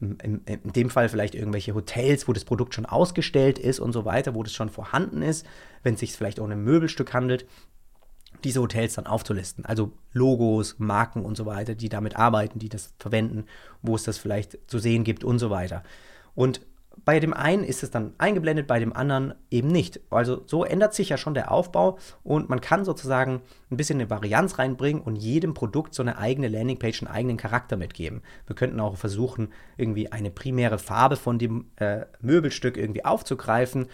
in, 0.00 0.42
in, 0.46 0.72
dem 0.72 0.90
Fall 0.90 1.08
vielleicht 1.08 1.34
irgendwelche 1.34 1.74
Hotels, 1.74 2.26
wo 2.26 2.32
das 2.32 2.44
Produkt 2.44 2.74
schon 2.74 2.86
ausgestellt 2.86 3.58
ist 3.58 3.80
und 3.80 3.92
so 3.92 4.04
weiter, 4.04 4.34
wo 4.34 4.42
das 4.42 4.54
schon 4.54 4.70
vorhanden 4.70 5.22
ist, 5.22 5.46
wenn 5.82 5.94
es 5.94 6.00
sich 6.00 6.12
vielleicht 6.12 6.38
um 6.38 6.50
ein 6.50 6.62
Möbelstück 6.62 7.12
handelt 7.12 7.46
diese 8.46 8.60
Hotels 8.60 8.94
dann 8.94 9.06
aufzulisten. 9.06 9.64
Also 9.64 9.92
Logos, 10.12 10.76
Marken 10.78 11.24
und 11.24 11.36
so 11.36 11.46
weiter, 11.46 11.74
die 11.74 11.88
damit 11.88 12.16
arbeiten, 12.16 12.60
die 12.60 12.68
das 12.68 12.94
verwenden, 12.98 13.44
wo 13.82 13.96
es 13.96 14.04
das 14.04 14.18
vielleicht 14.18 14.58
zu 14.70 14.78
sehen 14.78 15.02
gibt 15.02 15.24
und 15.24 15.40
so 15.40 15.50
weiter. 15.50 15.82
Und 16.36 16.60
bei 17.04 17.20
dem 17.20 17.34
einen 17.34 17.62
ist 17.62 17.82
es 17.82 17.90
dann 17.90 18.14
eingeblendet, 18.18 18.66
bei 18.66 18.78
dem 18.78 18.94
anderen 18.94 19.34
eben 19.50 19.68
nicht. 19.68 20.00
Also 20.10 20.42
so 20.46 20.64
ändert 20.64 20.94
sich 20.94 21.08
ja 21.08 21.18
schon 21.18 21.34
der 21.34 21.50
Aufbau 21.50 21.98
und 22.22 22.48
man 22.48 22.60
kann 22.60 22.84
sozusagen 22.84 23.42
ein 23.70 23.76
bisschen 23.76 24.00
eine 24.00 24.08
Varianz 24.08 24.58
reinbringen 24.58 25.02
und 25.02 25.16
jedem 25.16 25.52
Produkt 25.52 25.94
so 25.94 26.02
eine 26.02 26.18
eigene 26.18 26.48
Landingpage, 26.48 27.02
einen 27.02 27.12
eigenen 27.12 27.36
Charakter 27.36 27.76
mitgeben. 27.76 28.22
Wir 28.46 28.56
könnten 28.56 28.80
auch 28.80 28.96
versuchen, 28.96 29.52
irgendwie 29.76 30.10
eine 30.10 30.30
primäre 30.30 30.78
Farbe 30.78 31.16
von 31.16 31.38
dem 31.38 31.66
äh, 31.76 32.06
Möbelstück 32.20 32.76
irgendwie 32.76 33.04
aufzugreifen 33.04 33.86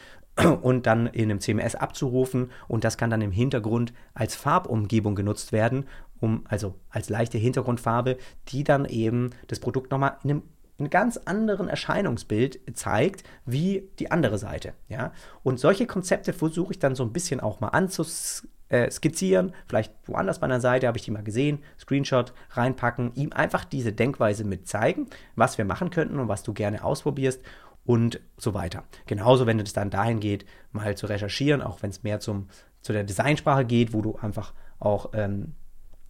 und 0.62 0.86
dann 0.86 1.06
in 1.06 1.30
einem 1.30 1.40
CMS 1.40 1.74
abzurufen 1.74 2.50
und 2.68 2.84
das 2.84 2.96
kann 2.96 3.10
dann 3.10 3.22
im 3.22 3.32
Hintergrund 3.32 3.92
als 4.14 4.34
Farbumgebung 4.34 5.14
genutzt 5.14 5.52
werden 5.52 5.86
um, 6.22 6.44
also 6.48 6.76
als 6.88 7.08
leichte 7.08 7.36
Hintergrundfarbe, 7.36 8.16
die 8.48 8.64
dann 8.64 8.84
eben 8.84 9.30
das 9.48 9.60
Produkt 9.60 9.90
nochmal 9.90 10.16
in 10.22 10.30
einem 10.30 10.42
einen 10.78 10.90
ganz 10.90 11.16
anderen 11.16 11.68
Erscheinungsbild 11.68 12.58
zeigt 12.74 13.24
wie 13.44 13.90
die 13.98 14.10
andere 14.10 14.38
Seite. 14.38 14.72
Ja? 14.88 15.12
Und 15.42 15.60
solche 15.60 15.86
Konzepte 15.86 16.32
versuche 16.32 16.72
ich 16.72 16.78
dann 16.78 16.94
so 16.94 17.04
ein 17.04 17.12
bisschen 17.12 17.40
auch 17.40 17.60
mal 17.60 17.68
anzuskizzieren. 17.68 19.52
Vielleicht 19.68 19.92
woanders 20.06 20.40
bei 20.40 20.46
einer 20.46 20.60
Seite 20.60 20.86
habe 20.88 20.98
ich 20.98 21.04
die 21.04 21.10
mal 21.10 21.22
gesehen, 21.22 21.60
Screenshot 21.78 22.32
reinpacken, 22.50 23.12
ihm 23.14 23.32
einfach 23.32 23.64
diese 23.64 23.92
Denkweise 23.92 24.44
mit 24.44 24.66
zeigen, 24.66 25.06
was 25.36 25.58
wir 25.58 25.66
machen 25.66 25.90
könnten 25.90 26.18
und 26.18 26.28
was 26.28 26.42
du 26.42 26.52
gerne 26.52 26.82
ausprobierst 26.82 27.42
und 27.84 28.20
so 28.36 28.54
weiter. 28.54 28.84
Genauso, 29.06 29.46
wenn 29.46 29.58
es 29.60 29.72
dann 29.72 29.90
dahin 29.90 30.20
geht, 30.20 30.44
mal 30.70 30.96
zu 30.96 31.06
recherchieren, 31.06 31.62
auch 31.62 31.82
wenn 31.82 31.90
es 31.90 32.02
mehr 32.02 32.20
zum, 32.20 32.48
zu 32.80 32.92
der 32.92 33.04
Designsprache 33.04 33.64
geht, 33.64 33.92
wo 33.92 34.02
du 34.02 34.16
einfach 34.16 34.52
auch 34.78 35.10
ähm, 35.14 35.54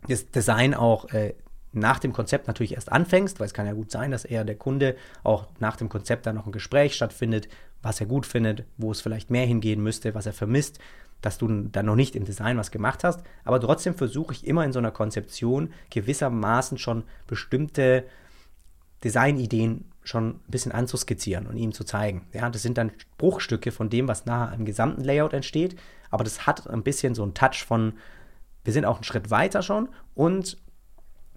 das 0.08 0.30
Design 0.30 0.74
auch 0.74 1.08
äh, 1.12 1.34
nach 1.72 1.98
dem 1.98 2.12
Konzept 2.12 2.46
natürlich 2.46 2.74
erst 2.74 2.92
anfängst, 2.92 3.40
weil 3.40 3.46
es 3.46 3.54
kann 3.54 3.66
ja 3.66 3.72
gut 3.72 3.90
sein, 3.90 4.10
dass 4.10 4.24
er, 4.24 4.44
der 4.44 4.56
Kunde, 4.56 4.96
auch 5.22 5.48
nach 5.58 5.76
dem 5.76 5.88
Konzept 5.88 6.26
dann 6.26 6.34
noch 6.34 6.46
ein 6.46 6.52
Gespräch 6.52 6.94
stattfindet, 6.94 7.48
was 7.80 8.00
er 8.00 8.06
gut 8.06 8.26
findet, 8.26 8.64
wo 8.76 8.92
es 8.92 9.00
vielleicht 9.00 9.30
mehr 9.30 9.46
hingehen 9.46 9.82
müsste, 9.82 10.14
was 10.14 10.26
er 10.26 10.34
vermisst, 10.34 10.78
dass 11.22 11.38
du 11.38 11.48
dann 11.48 11.86
noch 11.86 11.94
nicht 11.94 12.14
im 12.14 12.24
Design 12.24 12.58
was 12.58 12.70
gemacht 12.70 13.04
hast. 13.04 13.22
Aber 13.44 13.60
trotzdem 13.60 13.94
versuche 13.94 14.34
ich 14.34 14.46
immer 14.46 14.64
in 14.64 14.72
so 14.72 14.78
einer 14.78 14.90
Konzeption 14.90 15.72
gewissermaßen 15.90 16.78
schon 16.78 17.04
bestimmte 17.26 18.04
Designideen 19.02 19.91
schon 20.04 20.30
ein 20.30 20.40
bisschen 20.50 20.72
anzuskizzieren 20.72 21.46
und 21.46 21.56
ihm 21.56 21.72
zu 21.72 21.84
zeigen. 21.84 22.26
Ja, 22.32 22.50
das 22.50 22.62
sind 22.62 22.78
dann 22.78 22.92
Bruchstücke 23.18 23.72
von 23.72 23.90
dem, 23.90 24.08
was 24.08 24.26
nachher 24.26 24.54
im 24.56 24.64
gesamten 24.64 25.02
Layout 25.02 25.32
entsteht, 25.32 25.76
aber 26.10 26.24
das 26.24 26.46
hat 26.46 26.68
ein 26.68 26.82
bisschen 26.82 27.14
so 27.14 27.22
einen 27.22 27.34
Touch 27.34 27.64
von, 27.64 27.94
wir 28.64 28.72
sind 28.72 28.84
auch 28.84 28.96
einen 28.96 29.04
Schritt 29.04 29.30
weiter 29.30 29.62
schon 29.62 29.88
und 30.14 30.58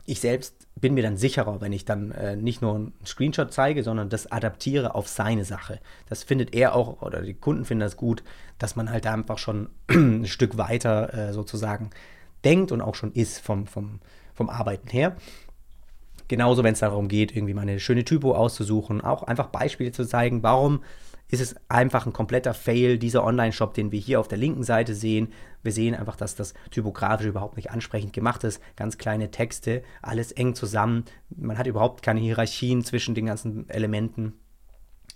ich 0.07 0.19
selbst 0.19 0.67
bin 0.75 0.93
mir 0.93 1.03
dann 1.03 1.17
sicherer, 1.17 1.62
wenn 1.62 1.74
ich 1.74 1.86
dann 1.86 2.12
äh, 2.12 2.36
nicht 2.36 2.62
nur 2.62 2.75
einen 2.75 2.93
Screenshot 3.05 3.51
zeige, 3.51 3.81
sondern 3.84 4.10
das 4.10 4.31
adaptiere 4.31 4.93
auf 4.93 5.07
seine 5.07 5.45
Sache. 5.45 5.79
Das 6.07 6.24
findet 6.24 6.53
er 6.53 6.75
auch, 6.75 7.01
oder 7.01 7.22
die 7.22 7.34
Kunden 7.34 7.65
finden 7.65 7.81
das 7.81 7.98
gut, 7.98 8.24
dass 8.60 8.75
man 8.75 8.91
halt 8.91 9.07
einfach 9.07 9.38
schon 9.38 9.69
ein 9.89 10.25
Stück 10.25 10.57
weiter 10.57 11.13
äh, 11.13 11.34
sozusagen 11.34 11.89
denkt 12.43 12.72
und 12.72 12.81
auch 12.81 12.95
schon 12.95 13.13
ist 13.13 13.39
vom, 13.39 13.65
vom, 13.65 14.00
vom 14.36 14.50
Arbeiten 14.50 14.89
her. 14.89 15.15
Genauso, 16.27 16.63
wenn 16.63 16.74
es 16.74 16.79
darum 16.79 17.08
geht, 17.08 17.36
irgendwie 17.36 17.53
mal 17.53 17.62
eine 17.62 17.79
schöne 17.79 18.03
Typo 18.03 18.34
auszusuchen, 18.34 19.01
auch 19.01 19.24
einfach 19.24 19.48
Beispiele 19.48 19.91
zu 19.91 20.05
zeigen, 20.05 20.44
warum 20.44 20.82
ist 21.29 21.41
es 21.41 21.55
einfach 21.70 22.05
ein 22.05 22.13
kompletter 22.13 22.53
Fail, 22.53 22.98
dieser 22.98 23.24
Online-Shop, 23.24 23.74
den 23.74 23.91
wir 23.91 24.00
hier 24.00 24.20
auf 24.20 24.27
der 24.27 24.38
linken 24.38 24.63
Seite 24.63 24.94
sehen. 24.94 25.29
Wir 25.63 25.72
sehen 25.72 25.96
einfach, 25.96 26.15
dass 26.15 26.36
das 26.36 26.53
typografisch 26.70 27.25
überhaupt 27.25 27.55
nicht 27.55 27.72
ansprechend 27.72 28.13
gemacht 28.13 28.44
ist. 28.44 28.62
Ganz 28.75 28.98
kleine 28.98 29.32
Texte, 29.32 29.84
alles 30.01 30.32
eng 30.32 30.53
zusammen. 30.53 31.05
Man 31.36 31.58
hat 31.58 31.67
überhaupt 31.67 32.03
keine 32.03 32.20
Hierarchien 32.20 32.84
zwischen 32.84 33.15
den 33.15 33.25
ganzen 33.25 33.67
Elementen. 33.70 34.34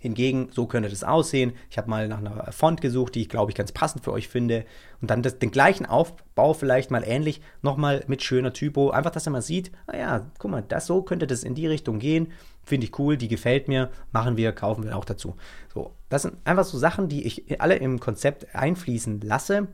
Hingegen, 0.01 0.48
so 0.51 0.65
könnte 0.65 0.88
das 0.88 1.03
aussehen. 1.03 1.51
Ich 1.70 1.77
habe 1.77 1.89
mal 1.89 2.08
nach 2.08 2.20
einer 2.20 2.53
Font 2.53 2.79
gesucht, 2.79 3.15
die 3.15 3.22
ich 3.22 3.27
glaube 3.27 3.51
ich 3.51 3.56
ganz 3.56 3.74
passend 3.74 4.01
für 4.01 4.13
euch 4.13 4.29
finde. 4.29 4.63
Und 5.01 5.12
dann 5.12 5.22
das, 5.22 5.39
den 5.39 5.51
gleichen 5.51 5.86
Aufbau 5.86 6.53
vielleicht 6.53 6.89
mal 6.89 7.03
ähnlich, 7.06 7.41
nochmal 7.62 8.06
mit 8.08 8.24
schöner 8.24 8.53
Typo. 8.53 8.91
Einfach, 8.91 9.12
dass 9.12 9.27
er 9.27 9.34
mal 9.34 9.41
sieht, 9.41 9.72
naja, 9.88 10.15
ah 10.15 10.32
guck 10.38 10.51
mal, 10.51 10.63
das 10.65 10.86
so 10.86 11.01
könnte 11.01 11.27
das 11.27 11.44
in 11.44 11.53
die 11.53 11.68
Richtung 11.68 12.00
gehen. 12.00 12.32
Finde 12.63 12.86
ich 12.86 12.98
cool, 12.98 13.18
die 13.18 13.27
gefällt 13.27 13.68
mir, 13.68 13.89
machen 14.13 14.38
wir, 14.38 14.53
kaufen 14.53 14.86
wir 14.86 14.98
auch 14.98 15.03
dazu. 15.03 15.36
So, 15.74 15.91
das 16.08 16.22
sind 16.22 16.38
einfach 16.46 16.63
so 16.63 16.77
Sachen, 16.77 17.10
die 17.10 17.25
ich 17.25 17.60
alle 17.60 17.75
im 17.75 18.00
Konzept 18.00 18.56
einfließen 18.56 19.20
lasse, 19.20 19.68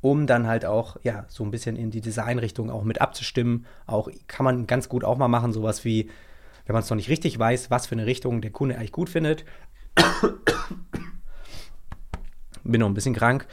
um 0.00 0.26
dann 0.26 0.48
halt 0.48 0.64
auch, 0.64 0.96
ja, 1.04 1.26
so 1.28 1.44
ein 1.44 1.52
bisschen 1.52 1.76
in 1.76 1.92
die 1.92 2.00
Designrichtung 2.00 2.70
auch 2.70 2.82
mit 2.82 3.00
abzustimmen. 3.00 3.66
Auch 3.86 4.08
kann 4.26 4.42
man 4.42 4.66
ganz 4.66 4.88
gut 4.88 5.04
auch 5.04 5.16
mal 5.16 5.28
machen, 5.28 5.52
sowas 5.52 5.84
wie 5.84 6.10
wenn 6.70 6.74
man 6.74 6.84
es 6.84 6.90
noch 6.90 6.96
nicht 6.96 7.08
richtig 7.08 7.36
weiß, 7.36 7.68
was 7.72 7.88
für 7.88 7.96
eine 7.96 8.06
Richtung 8.06 8.40
der 8.42 8.52
Kunde 8.52 8.76
eigentlich 8.76 8.92
gut 8.92 9.08
findet. 9.08 9.44
Bin 12.62 12.78
noch 12.78 12.86
ein 12.86 12.94
bisschen 12.94 13.16
krank. 13.16 13.48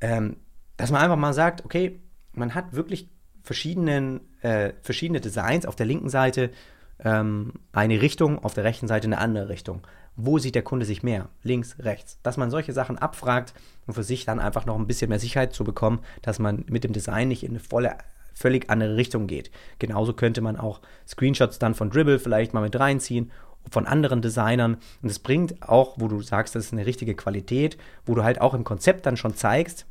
Ähm, 0.00 0.38
dass 0.78 0.90
man 0.90 1.02
einfach 1.02 1.18
mal 1.18 1.34
sagt, 1.34 1.66
okay, 1.66 2.00
man 2.32 2.54
hat 2.54 2.72
wirklich 2.72 3.10
verschiedenen, 3.42 4.22
äh, 4.40 4.72
verschiedene 4.80 5.20
Designs 5.20 5.66
auf 5.66 5.76
der 5.76 5.84
linken 5.84 6.08
Seite 6.08 6.50
ähm, 6.98 7.52
eine 7.72 8.00
Richtung, 8.00 8.42
auf 8.42 8.54
der 8.54 8.64
rechten 8.64 8.88
Seite 8.88 9.04
eine 9.04 9.18
andere 9.18 9.50
Richtung. 9.50 9.86
Wo 10.16 10.38
sieht 10.38 10.54
der 10.54 10.62
Kunde 10.62 10.86
sich 10.86 11.02
mehr? 11.02 11.28
Links, 11.42 11.76
rechts. 11.80 12.18
Dass 12.22 12.38
man 12.38 12.50
solche 12.50 12.72
Sachen 12.72 12.96
abfragt 12.96 13.52
und 13.86 13.92
für 13.92 14.02
sich 14.02 14.24
dann 14.24 14.40
einfach 14.40 14.64
noch 14.64 14.78
ein 14.78 14.86
bisschen 14.86 15.10
mehr 15.10 15.20
Sicherheit 15.20 15.52
zu 15.52 15.62
bekommen, 15.62 16.00
dass 16.22 16.38
man 16.38 16.64
mit 16.70 16.84
dem 16.84 16.94
Design 16.94 17.28
nicht 17.28 17.42
in 17.42 17.50
eine 17.50 17.60
volle 17.60 17.98
völlig 18.36 18.70
andere 18.70 18.96
Richtung 18.96 19.26
geht. 19.26 19.50
Genauso 19.78 20.12
könnte 20.12 20.42
man 20.42 20.56
auch 20.56 20.80
Screenshots 21.08 21.58
dann 21.58 21.74
von 21.74 21.90
Dribble 21.90 22.18
vielleicht 22.18 22.52
mal 22.52 22.60
mit 22.60 22.78
reinziehen, 22.78 23.32
von 23.70 23.86
anderen 23.86 24.22
Designern. 24.22 24.76
Und 25.02 25.10
es 25.10 25.18
bringt 25.18 25.62
auch, 25.62 25.96
wo 25.98 26.06
du 26.06 26.20
sagst, 26.20 26.54
das 26.54 26.66
ist 26.66 26.72
eine 26.72 26.86
richtige 26.86 27.14
Qualität, 27.14 27.78
wo 28.04 28.14
du 28.14 28.22
halt 28.22 28.40
auch 28.40 28.54
im 28.54 28.62
Konzept 28.62 29.06
dann 29.06 29.16
schon 29.16 29.34
zeigst, 29.34 29.86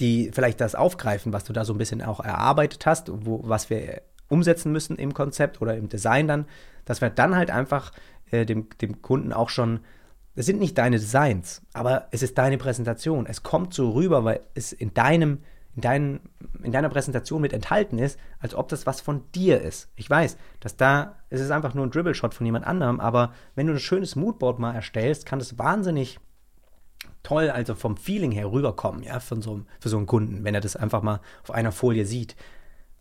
die 0.00 0.30
vielleicht 0.32 0.60
das 0.60 0.74
aufgreifen, 0.74 1.32
was 1.32 1.44
du 1.44 1.52
da 1.52 1.64
so 1.64 1.72
ein 1.72 1.78
bisschen 1.78 2.02
auch 2.02 2.20
erarbeitet 2.20 2.84
hast, 2.86 3.10
wo, 3.10 3.40
was 3.44 3.70
wir 3.70 4.02
umsetzen 4.28 4.70
müssen 4.70 4.96
im 4.96 5.14
Konzept 5.14 5.60
oder 5.62 5.76
im 5.76 5.88
Design 5.88 6.28
dann, 6.28 6.46
dass 6.84 7.00
wir 7.00 7.10
dann 7.10 7.36
halt 7.36 7.50
einfach 7.50 7.92
äh, 8.30 8.44
dem, 8.44 8.68
dem 8.80 9.00
Kunden 9.02 9.32
auch 9.32 9.48
schon 9.48 9.80
es 10.34 10.46
sind 10.46 10.60
nicht 10.60 10.78
deine 10.78 10.98
Designs, 10.98 11.60
aber 11.74 12.08
es 12.10 12.22
ist 12.22 12.38
deine 12.38 12.56
Präsentation. 12.56 13.26
Es 13.26 13.42
kommt 13.42 13.74
so 13.74 13.90
rüber, 13.90 14.24
weil 14.24 14.40
es 14.54 14.72
in 14.72 14.94
deinem 14.94 15.40
in, 15.74 15.82
dein, 15.82 16.20
in 16.62 16.72
deiner 16.72 16.88
Präsentation 16.88 17.40
mit 17.40 17.52
enthalten 17.52 17.98
ist, 17.98 18.18
als 18.38 18.54
ob 18.54 18.68
das 18.68 18.86
was 18.86 19.00
von 19.00 19.22
dir 19.32 19.60
ist. 19.60 19.90
Ich 19.96 20.08
weiß, 20.08 20.36
dass 20.60 20.76
da 20.76 21.16
es 21.30 21.40
ist 21.40 21.50
einfach 21.50 21.74
nur 21.74 21.86
ein 21.86 21.90
Dribble-Shot 21.90 22.34
von 22.34 22.44
jemand 22.44 22.66
anderem, 22.66 23.00
aber 23.00 23.32
wenn 23.54 23.66
du 23.66 23.72
ein 23.72 23.78
schönes 23.78 24.16
Moodboard 24.16 24.58
mal 24.58 24.74
erstellst, 24.74 25.24
kann 25.24 25.38
das 25.38 25.58
wahnsinnig 25.58 26.18
toll, 27.22 27.50
also 27.50 27.74
vom 27.74 27.96
Feeling 27.96 28.32
her 28.32 28.52
rüberkommen, 28.52 29.02
ja, 29.02 29.20
von 29.20 29.40
so, 29.40 29.62
für 29.80 29.88
so 29.88 29.96
einen 29.96 30.06
Kunden, 30.06 30.44
wenn 30.44 30.54
er 30.54 30.60
das 30.60 30.76
einfach 30.76 31.02
mal 31.02 31.20
auf 31.42 31.50
einer 31.50 31.72
Folie 31.72 32.04
sieht. 32.04 32.36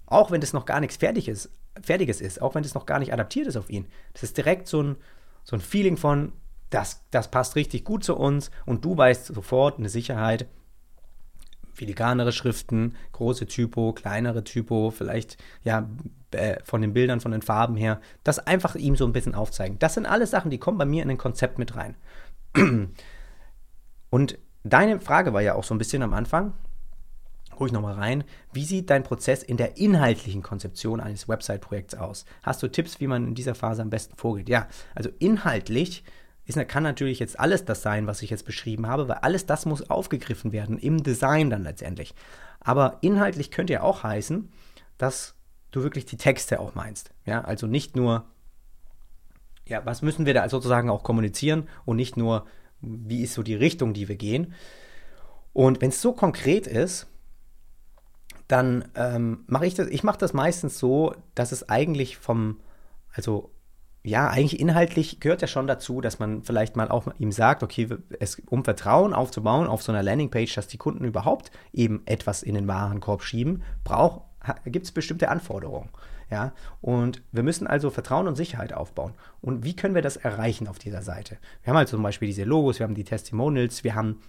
Auch 0.05 0.31
wenn 0.31 0.41
das 0.41 0.53
noch 0.53 0.65
gar 0.65 0.79
nichts 0.79 0.97
fertig 0.97 1.27
ist, 1.27 1.51
Fertiges 1.81 2.21
ist, 2.21 2.41
auch 2.41 2.55
wenn 2.55 2.63
das 2.63 2.73
noch 2.73 2.85
gar 2.85 2.99
nicht 2.99 3.13
adaptiert 3.13 3.47
ist 3.47 3.57
auf 3.57 3.69
ihn. 3.69 3.87
Das 4.13 4.23
ist 4.23 4.37
direkt 4.37 4.67
so 4.67 4.81
ein, 4.81 4.95
so 5.43 5.55
ein 5.55 5.61
Feeling 5.61 5.97
von, 5.97 6.33
das, 6.69 7.03
das 7.11 7.31
passt 7.31 7.55
richtig 7.55 7.83
gut 7.83 8.03
zu 8.03 8.15
uns 8.15 8.51
und 8.65 8.85
du 8.85 8.97
weißt 8.97 9.27
sofort 9.27 9.77
eine 9.77 9.89
Sicherheit, 9.89 10.47
filigranere 11.73 12.31
Schriften, 12.31 12.95
große 13.13 13.47
Typo, 13.47 13.93
kleinere 13.93 14.43
Typo, 14.43 14.91
vielleicht 14.91 15.37
ja 15.63 15.89
äh, 16.31 16.57
von 16.63 16.81
den 16.81 16.93
Bildern, 16.93 17.21
von 17.21 17.31
den 17.31 17.41
Farben 17.41 17.75
her, 17.75 18.01
das 18.23 18.39
einfach 18.39 18.75
ihm 18.75 18.95
so 18.95 19.05
ein 19.05 19.13
bisschen 19.13 19.35
aufzeigen. 19.35 19.79
Das 19.79 19.93
sind 19.93 20.05
alles 20.05 20.31
Sachen, 20.31 20.51
die 20.51 20.57
kommen 20.57 20.77
bei 20.77 20.85
mir 20.85 21.03
in 21.03 21.09
ein 21.09 21.17
Konzept 21.17 21.57
mit 21.59 21.75
rein. 21.75 21.95
Und 24.09 24.37
deine 24.63 24.99
Frage 24.99 25.33
war 25.33 25.41
ja 25.41 25.55
auch 25.55 25.63
so 25.63 25.73
ein 25.73 25.77
bisschen 25.77 26.03
am 26.03 26.13
Anfang, 26.13 26.53
ich 27.67 27.71
nochmal 27.71 27.95
rein, 27.95 28.23
wie 28.53 28.65
sieht 28.65 28.89
dein 28.89 29.03
Prozess 29.03 29.43
in 29.43 29.57
der 29.57 29.77
inhaltlichen 29.77 30.41
Konzeption 30.41 30.99
eines 30.99 31.27
Website-Projekts 31.27 31.95
aus? 31.95 32.25
Hast 32.43 32.63
du 32.63 32.67
Tipps, 32.67 32.99
wie 32.99 33.07
man 33.07 33.27
in 33.27 33.35
dieser 33.35 33.55
Phase 33.55 33.81
am 33.81 33.89
besten 33.89 34.15
vorgeht? 34.17 34.49
Ja, 34.49 34.67
also 34.95 35.09
inhaltlich 35.19 36.03
ist, 36.45 36.67
kann 36.67 36.83
natürlich 36.83 37.19
jetzt 37.19 37.39
alles 37.39 37.65
das 37.65 37.81
sein, 37.81 38.07
was 38.07 38.21
ich 38.21 38.29
jetzt 38.29 38.45
beschrieben 38.45 38.87
habe, 38.87 39.07
weil 39.07 39.17
alles 39.17 39.45
das 39.45 39.65
muss 39.65 39.89
aufgegriffen 39.89 40.51
werden 40.51 40.77
im 40.77 41.03
Design 41.03 41.49
dann 41.49 41.63
letztendlich. 41.63 42.13
Aber 42.59 42.97
inhaltlich 43.01 43.51
könnte 43.51 43.73
ja 43.73 43.83
auch 43.83 44.03
heißen, 44.03 44.51
dass 44.97 45.35
du 45.71 45.83
wirklich 45.83 46.05
die 46.05 46.17
Texte 46.17 46.59
auch 46.59 46.75
meinst. 46.75 47.11
Ja, 47.25 47.41
also 47.41 47.67
nicht 47.67 47.95
nur, 47.95 48.25
ja, 49.65 49.85
was 49.85 50.01
müssen 50.01 50.25
wir 50.25 50.33
da 50.33 50.47
sozusagen 50.49 50.89
auch 50.89 51.03
kommunizieren 51.03 51.67
und 51.85 51.95
nicht 51.95 52.17
nur, 52.17 52.45
wie 52.81 53.23
ist 53.23 53.33
so 53.33 53.43
die 53.43 53.55
Richtung, 53.55 53.93
die 53.93 54.07
wir 54.07 54.17
gehen. 54.17 54.53
Und 55.53 55.81
wenn 55.81 55.89
es 55.89 56.01
so 56.01 56.13
konkret 56.13 56.67
ist, 56.67 57.07
dann 58.47 58.89
ähm, 58.95 59.43
mache 59.47 59.65
ich 59.65 59.75
das, 59.75 59.87
ich 59.87 60.03
mache 60.03 60.17
das 60.17 60.33
meistens 60.33 60.77
so, 60.77 61.15
dass 61.35 61.51
es 61.51 61.69
eigentlich 61.69 62.17
vom, 62.17 62.59
also 63.13 63.51
ja, 64.03 64.29
eigentlich 64.29 64.59
inhaltlich 64.59 65.19
gehört 65.19 65.41
ja 65.41 65.47
schon 65.47 65.67
dazu, 65.67 66.01
dass 66.01 66.17
man 66.17 66.43
vielleicht 66.43 66.75
mal 66.75 66.89
auch 66.89 67.07
ihm 67.19 67.31
sagt, 67.31 67.61
okay, 67.61 67.87
es, 68.19 68.41
um 68.47 68.63
Vertrauen 68.63 69.13
aufzubauen 69.13 69.67
auf 69.67 69.83
so 69.83 69.91
einer 69.91 70.01
Landingpage, 70.01 70.55
dass 70.55 70.67
die 70.67 70.77
Kunden 70.77 71.05
überhaupt 71.05 71.51
eben 71.71 72.01
etwas 72.05 72.41
in 72.41 72.55
den 72.55 72.67
Warenkorb 72.67 73.21
schieben, 73.23 73.61
gibt 74.65 74.85
es 74.87 74.91
bestimmte 74.91 75.29
Anforderungen. 75.29 75.89
Ja, 76.31 76.53
und 76.79 77.21
wir 77.33 77.43
müssen 77.43 77.67
also 77.67 77.89
Vertrauen 77.89 78.27
und 78.27 78.37
Sicherheit 78.37 78.71
aufbauen. 78.71 79.13
Und 79.41 79.65
wie 79.65 79.75
können 79.75 79.95
wir 79.95 80.01
das 80.01 80.15
erreichen 80.15 80.69
auf 80.69 80.79
dieser 80.79 81.01
Seite? 81.01 81.37
Wir 81.61 81.71
haben 81.71 81.77
halt 81.77 81.89
zum 81.89 82.01
Beispiel 82.01 82.27
diese 82.27 82.45
Logos, 82.45 82.79
wir 82.79 82.85
haben 82.85 82.95
die 82.95 83.03
Testimonials, 83.03 83.83
wir 83.83 83.95
haben 83.95 84.21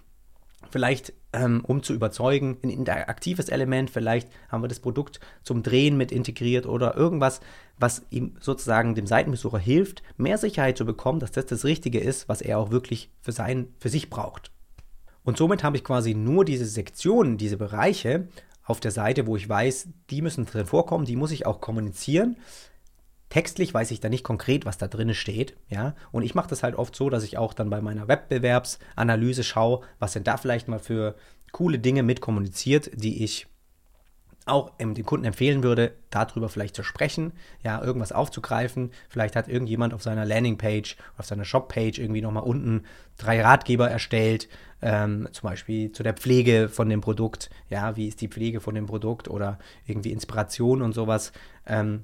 Vielleicht, 0.73 1.13
ähm, 1.33 1.63
um 1.63 1.83
zu 1.83 1.93
überzeugen, 1.93 2.57
ein 2.63 2.71
interaktives 2.71 3.49
Element, 3.49 3.91
vielleicht 3.91 4.27
haben 4.49 4.63
wir 4.63 4.67
das 4.67 4.79
Produkt 4.79 5.19
zum 5.43 5.61
Drehen 5.61 5.97
mit 5.97 6.11
integriert 6.11 6.65
oder 6.65 6.97
irgendwas, 6.97 7.41
was 7.77 8.01
ihm 8.09 8.37
sozusagen 8.39 8.95
dem 8.95 9.05
Seitenbesucher 9.05 9.59
hilft, 9.59 10.01
mehr 10.17 10.39
Sicherheit 10.39 10.75
zu 10.75 10.83
bekommen, 10.83 11.19
dass 11.19 11.31
das 11.31 11.45
das 11.45 11.63
Richtige 11.63 11.99
ist, 11.99 12.27
was 12.27 12.41
er 12.41 12.57
auch 12.57 12.71
wirklich 12.71 13.11
für, 13.21 13.31
sein, 13.31 13.67
für 13.77 13.89
sich 13.89 14.09
braucht. 14.09 14.49
Und 15.23 15.37
somit 15.37 15.63
habe 15.63 15.77
ich 15.77 15.83
quasi 15.83 16.15
nur 16.15 16.43
diese 16.43 16.65
Sektionen, 16.65 17.37
diese 17.37 17.57
Bereiche 17.57 18.27
auf 18.63 18.79
der 18.79 18.89
Seite, 18.89 19.27
wo 19.27 19.35
ich 19.35 19.47
weiß, 19.47 19.89
die 20.09 20.23
müssen 20.23 20.47
drin 20.47 20.65
vorkommen, 20.65 21.05
die 21.05 21.17
muss 21.17 21.29
ich 21.29 21.45
auch 21.45 21.61
kommunizieren. 21.61 22.35
Textlich 23.33 23.73
weiß 23.73 23.89
ich 23.89 23.99
da 23.99 24.09
nicht 24.09 24.23
konkret, 24.23 24.63
was 24.63 24.77
da 24.77 24.87
drin 24.87 25.11
steht, 25.15 25.57
ja. 25.67 25.95
Und 26.11 26.21
ich 26.21 26.35
mache 26.35 26.49
das 26.49 26.61
halt 26.61 26.75
oft 26.75 26.95
so, 26.95 27.09
dass 27.09 27.23
ich 27.23 27.39
auch 27.39 27.55
dann 27.55 27.71
bei 27.71 27.81
meiner 27.81 28.07
Wettbewerbsanalyse 28.07 29.43
schaue, 29.43 29.81
was 29.97 30.13
sind 30.13 30.27
da 30.27 30.37
vielleicht 30.37 30.67
mal 30.67 30.77
für 30.77 31.15
coole 31.51 31.79
Dinge 31.79 32.03
mit 32.03 32.21
kommuniziert, 32.21 32.91
die 32.93 33.23
ich 33.23 33.47
auch 34.45 34.77
dem 34.77 34.93
Kunden 35.03 35.25
empfehlen 35.25 35.63
würde, 35.63 35.95
darüber 36.11 36.47
vielleicht 36.47 36.75
zu 36.75 36.83
sprechen, 36.83 37.33
ja, 37.63 37.81
irgendwas 37.81 38.11
aufzugreifen. 38.11 38.91
Vielleicht 39.09 39.35
hat 39.35 39.47
irgendjemand 39.47 39.95
auf 39.95 40.03
seiner 40.03 40.25
Landingpage, 40.25 40.95
auf 41.17 41.25
seiner 41.25 41.43
Shoppage 41.43 41.99
irgendwie 41.99 42.21
nochmal 42.21 42.43
unten 42.43 42.83
drei 43.17 43.41
Ratgeber 43.41 43.89
erstellt, 43.89 44.47
ähm, 44.83 45.27
zum 45.31 45.49
Beispiel 45.49 45.91
zu 45.91 46.03
der 46.03 46.13
Pflege 46.13 46.69
von 46.69 46.87
dem 46.87 47.01
Produkt, 47.01 47.49
ja, 47.67 47.95
wie 47.95 48.07
ist 48.07 48.21
die 48.21 48.27
Pflege 48.27 48.59
von 48.59 48.75
dem 48.75 48.85
Produkt 48.85 49.27
oder 49.27 49.57
irgendwie 49.87 50.11
Inspiration 50.11 50.83
und 50.83 50.93
sowas. 50.93 51.31
Ähm, 51.65 52.03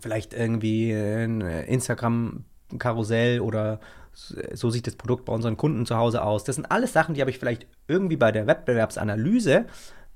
vielleicht 0.00 0.34
irgendwie 0.34 0.92
ein 0.92 1.40
Instagram-Karussell 1.40 3.40
oder 3.40 3.80
so 4.12 4.70
sieht 4.70 4.86
das 4.86 4.96
Produkt 4.96 5.24
bei 5.24 5.32
unseren 5.32 5.56
Kunden 5.56 5.86
zu 5.86 5.96
Hause 5.96 6.22
aus. 6.22 6.44
Das 6.44 6.56
sind 6.56 6.70
alles 6.70 6.92
Sachen, 6.92 7.14
die 7.14 7.20
habe 7.20 7.30
ich 7.30 7.38
vielleicht 7.38 7.66
irgendwie 7.86 8.16
bei 8.16 8.32
der 8.32 8.46
Wettbewerbsanalyse 8.46 9.66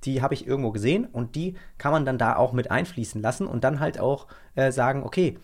die 0.04 0.22
habe 0.22 0.34
ich 0.34 0.46
irgendwo 0.46 0.70
gesehen 0.70 1.06
und 1.06 1.34
die 1.34 1.54
kann 1.78 1.92
man 1.92 2.04
dann 2.04 2.18
da 2.18 2.36
auch 2.36 2.52
mit 2.52 2.70
einfließen 2.70 3.20
lassen 3.20 3.46
und 3.46 3.64
dann 3.64 3.80
halt 3.80 3.98
auch 3.98 4.26
äh, 4.54 4.70
sagen, 4.70 5.02
okay, 5.02 5.38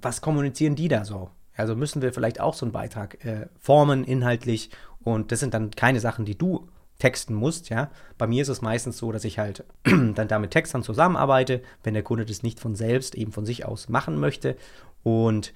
was 0.00 0.20
kommunizieren 0.20 0.76
die 0.76 0.88
da 0.88 1.04
so? 1.04 1.30
Also 1.56 1.76
müssen 1.76 2.02
wir 2.02 2.12
vielleicht 2.12 2.40
auch 2.40 2.54
so 2.54 2.66
einen 2.66 2.72
Beitrag 2.72 3.24
äh, 3.24 3.46
formen 3.60 4.04
inhaltlich 4.04 4.70
und 5.02 5.30
das 5.30 5.40
sind 5.40 5.54
dann 5.54 5.70
keine 5.70 6.00
Sachen, 6.00 6.24
die 6.24 6.36
du 6.36 6.68
texten 6.98 7.34
musst, 7.34 7.70
ja. 7.70 7.90
Bei 8.18 8.26
mir 8.26 8.42
ist 8.42 8.48
es 8.48 8.62
meistens 8.62 8.98
so, 8.98 9.12
dass 9.12 9.24
ich 9.24 9.38
halt 9.38 9.64
dann 9.84 10.28
da 10.28 10.38
mit 10.38 10.52
Textern 10.52 10.82
zusammenarbeite, 10.82 11.62
wenn 11.82 11.94
der 11.94 12.02
Kunde 12.02 12.24
das 12.24 12.42
nicht 12.42 12.60
von 12.60 12.74
selbst, 12.74 13.14
eben 13.14 13.32
von 13.32 13.46
sich 13.46 13.64
aus 13.64 13.88
machen 13.88 14.18
möchte 14.18 14.56
und 15.02 15.52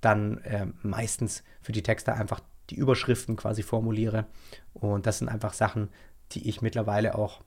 dann 0.00 0.38
äh, 0.38 0.66
meistens 0.82 1.42
für 1.60 1.72
die 1.72 1.82
Texte 1.82 2.14
einfach 2.14 2.40
die 2.70 2.76
Überschriften 2.76 3.36
quasi 3.36 3.62
formuliere 3.62 4.26
und 4.74 5.06
das 5.06 5.18
sind 5.18 5.28
einfach 5.28 5.52
Sachen, 5.52 5.88
die 6.32 6.48
ich 6.48 6.62
mittlerweile 6.62 7.16
auch 7.16 7.42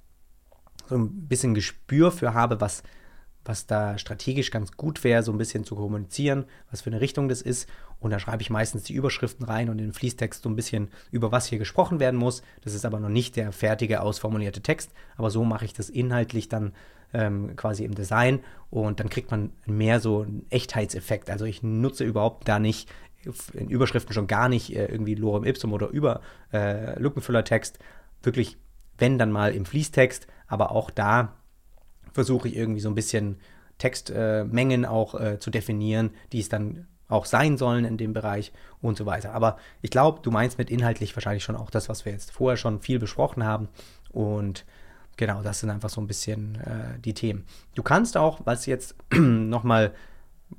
so 0.87 0.95
ein 0.95 1.27
bisschen 1.27 1.53
Gespür 1.53 2.11
für 2.11 2.33
habe, 2.33 2.59
was, 2.59 2.83
was 3.43 3.65
da 3.65 3.97
strategisch 3.97 4.51
ganz 4.51 4.73
gut 4.73 5.03
wäre, 5.03 5.23
so 5.23 5.31
ein 5.31 5.37
bisschen 5.37 5.63
zu 5.63 5.75
kommunizieren, 5.75 6.45
was 6.69 6.81
für 6.81 6.89
eine 6.89 7.01
Richtung 7.01 7.27
das 7.27 7.41
ist. 7.41 7.67
Und 7.99 8.11
da 8.11 8.19
schreibe 8.19 8.41
ich 8.41 8.49
meistens 8.49 8.83
die 8.83 8.93
Überschriften 8.93 9.45
rein 9.45 9.69
und 9.69 9.77
den 9.77 9.93
Fließtext 9.93 10.43
so 10.43 10.49
ein 10.49 10.55
bisschen 10.55 10.89
über 11.11 11.31
was 11.31 11.47
hier 11.47 11.59
gesprochen 11.59 11.99
werden 11.99 12.19
muss. 12.19 12.41
Das 12.61 12.73
ist 12.73 12.85
aber 12.85 12.99
noch 12.99 13.09
nicht 13.09 13.35
der 13.35 13.51
fertige, 13.51 14.01
ausformulierte 14.01 14.61
Text. 14.61 14.91
Aber 15.17 15.29
so 15.29 15.43
mache 15.43 15.65
ich 15.65 15.73
das 15.73 15.89
inhaltlich 15.89 16.49
dann 16.49 16.73
ähm, 17.13 17.55
quasi 17.55 17.83
im 17.83 17.95
Design 17.95 18.39
und 18.69 18.99
dann 18.99 19.09
kriegt 19.09 19.31
man 19.31 19.51
mehr 19.65 19.99
so 19.99 20.21
einen 20.21 20.45
Echtheitseffekt. 20.49 21.29
Also 21.29 21.45
ich 21.45 21.61
nutze 21.61 22.03
überhaupt 22.03 22.47
da 22.47 22.59
nicht 22.59 22.89
in 23.53 23.69
Überschriften 23.69 24.13
schon 24.13 24.27
gar 24.27 24.49
nicht 24.49 24.75
äh, 24.75 24.85
irgendwie 24.85 25.15
Lorem 25.15 25.43
Ipsum 25.43 25.73
oder 25.73 25.89
über 25.89 26.21
äh, 26.53 26.99
Lückenfüllertext. 26.99 27.77
Wirklich 28.23 28.57
wenn 28.97 29.17
dann 29.17 29.31
mal 29.31 29.53
im 29.53 29.65
Fließtext, 29.65 30.27
aber 30.47 30.71
auch 30.71 30.91
da 30.91 31.35
versuche 32.13 32.47
ich 32.47 32.55
irgendwie 32.55 32.81
so 32.81 32.89
ein 32.89 32.95
bisschen 32.95 33.37
Textmengen 33.77 34.83
äh, 34.83 34.87
auch 34.87 35.19
äh, 35.19 35.39
zu 35.39 35.49
definieren, 35.49 36.11
die 36.31 36.39
es 36.39 36.49
dann 36.49 36.87
auch 37.11 37.25
sein 37.25 37.57
sollen 37.57 37.85
in 37.85 37.97
dem 37.97 38.13
Bereich 38.13 38.53
und 38.81 38.97
so 38.97 39.05
weiter. 39.05 39.33
Aber 39.33 39.57
ich 39.81 39.91
glaube, 39.91 40.21
du 40.23 40.31
meinst 40.31 40.57
mit 40.57 40.69
inhaltlich 40.69 41.15
wahrscheinlich 41.15 41.43
schon 41.43 41.55
auch 41.55 41.69
das, 41.69 41.89
was 41.89 42.05
wir 42.05 42.11
jetzt 42.11 42.31
vorher 42.31 42.57
schon 42.57 42.79
viel 42.79 42.99
besprochen 42.99 43.43
haben. 43.43 43.67
Und 44.11 44.65
genau, 45.17 45.41
das 45.41 45.59
sind 45.59 45.69
einfach 45.69 45.89
so 45.89 45.99
ein 45.99 46.07
bisschen 46.07 46.55
äh, 46.61 46.99
die 47.03 47.13
Themen. 47.13 47.45
Du 47.75 47.83
kannst 47.83 48.17
auch, 48.17 48.39
was 48.45 48.65
jetzt 48.65 48.95
nochmal, 49.13 49.93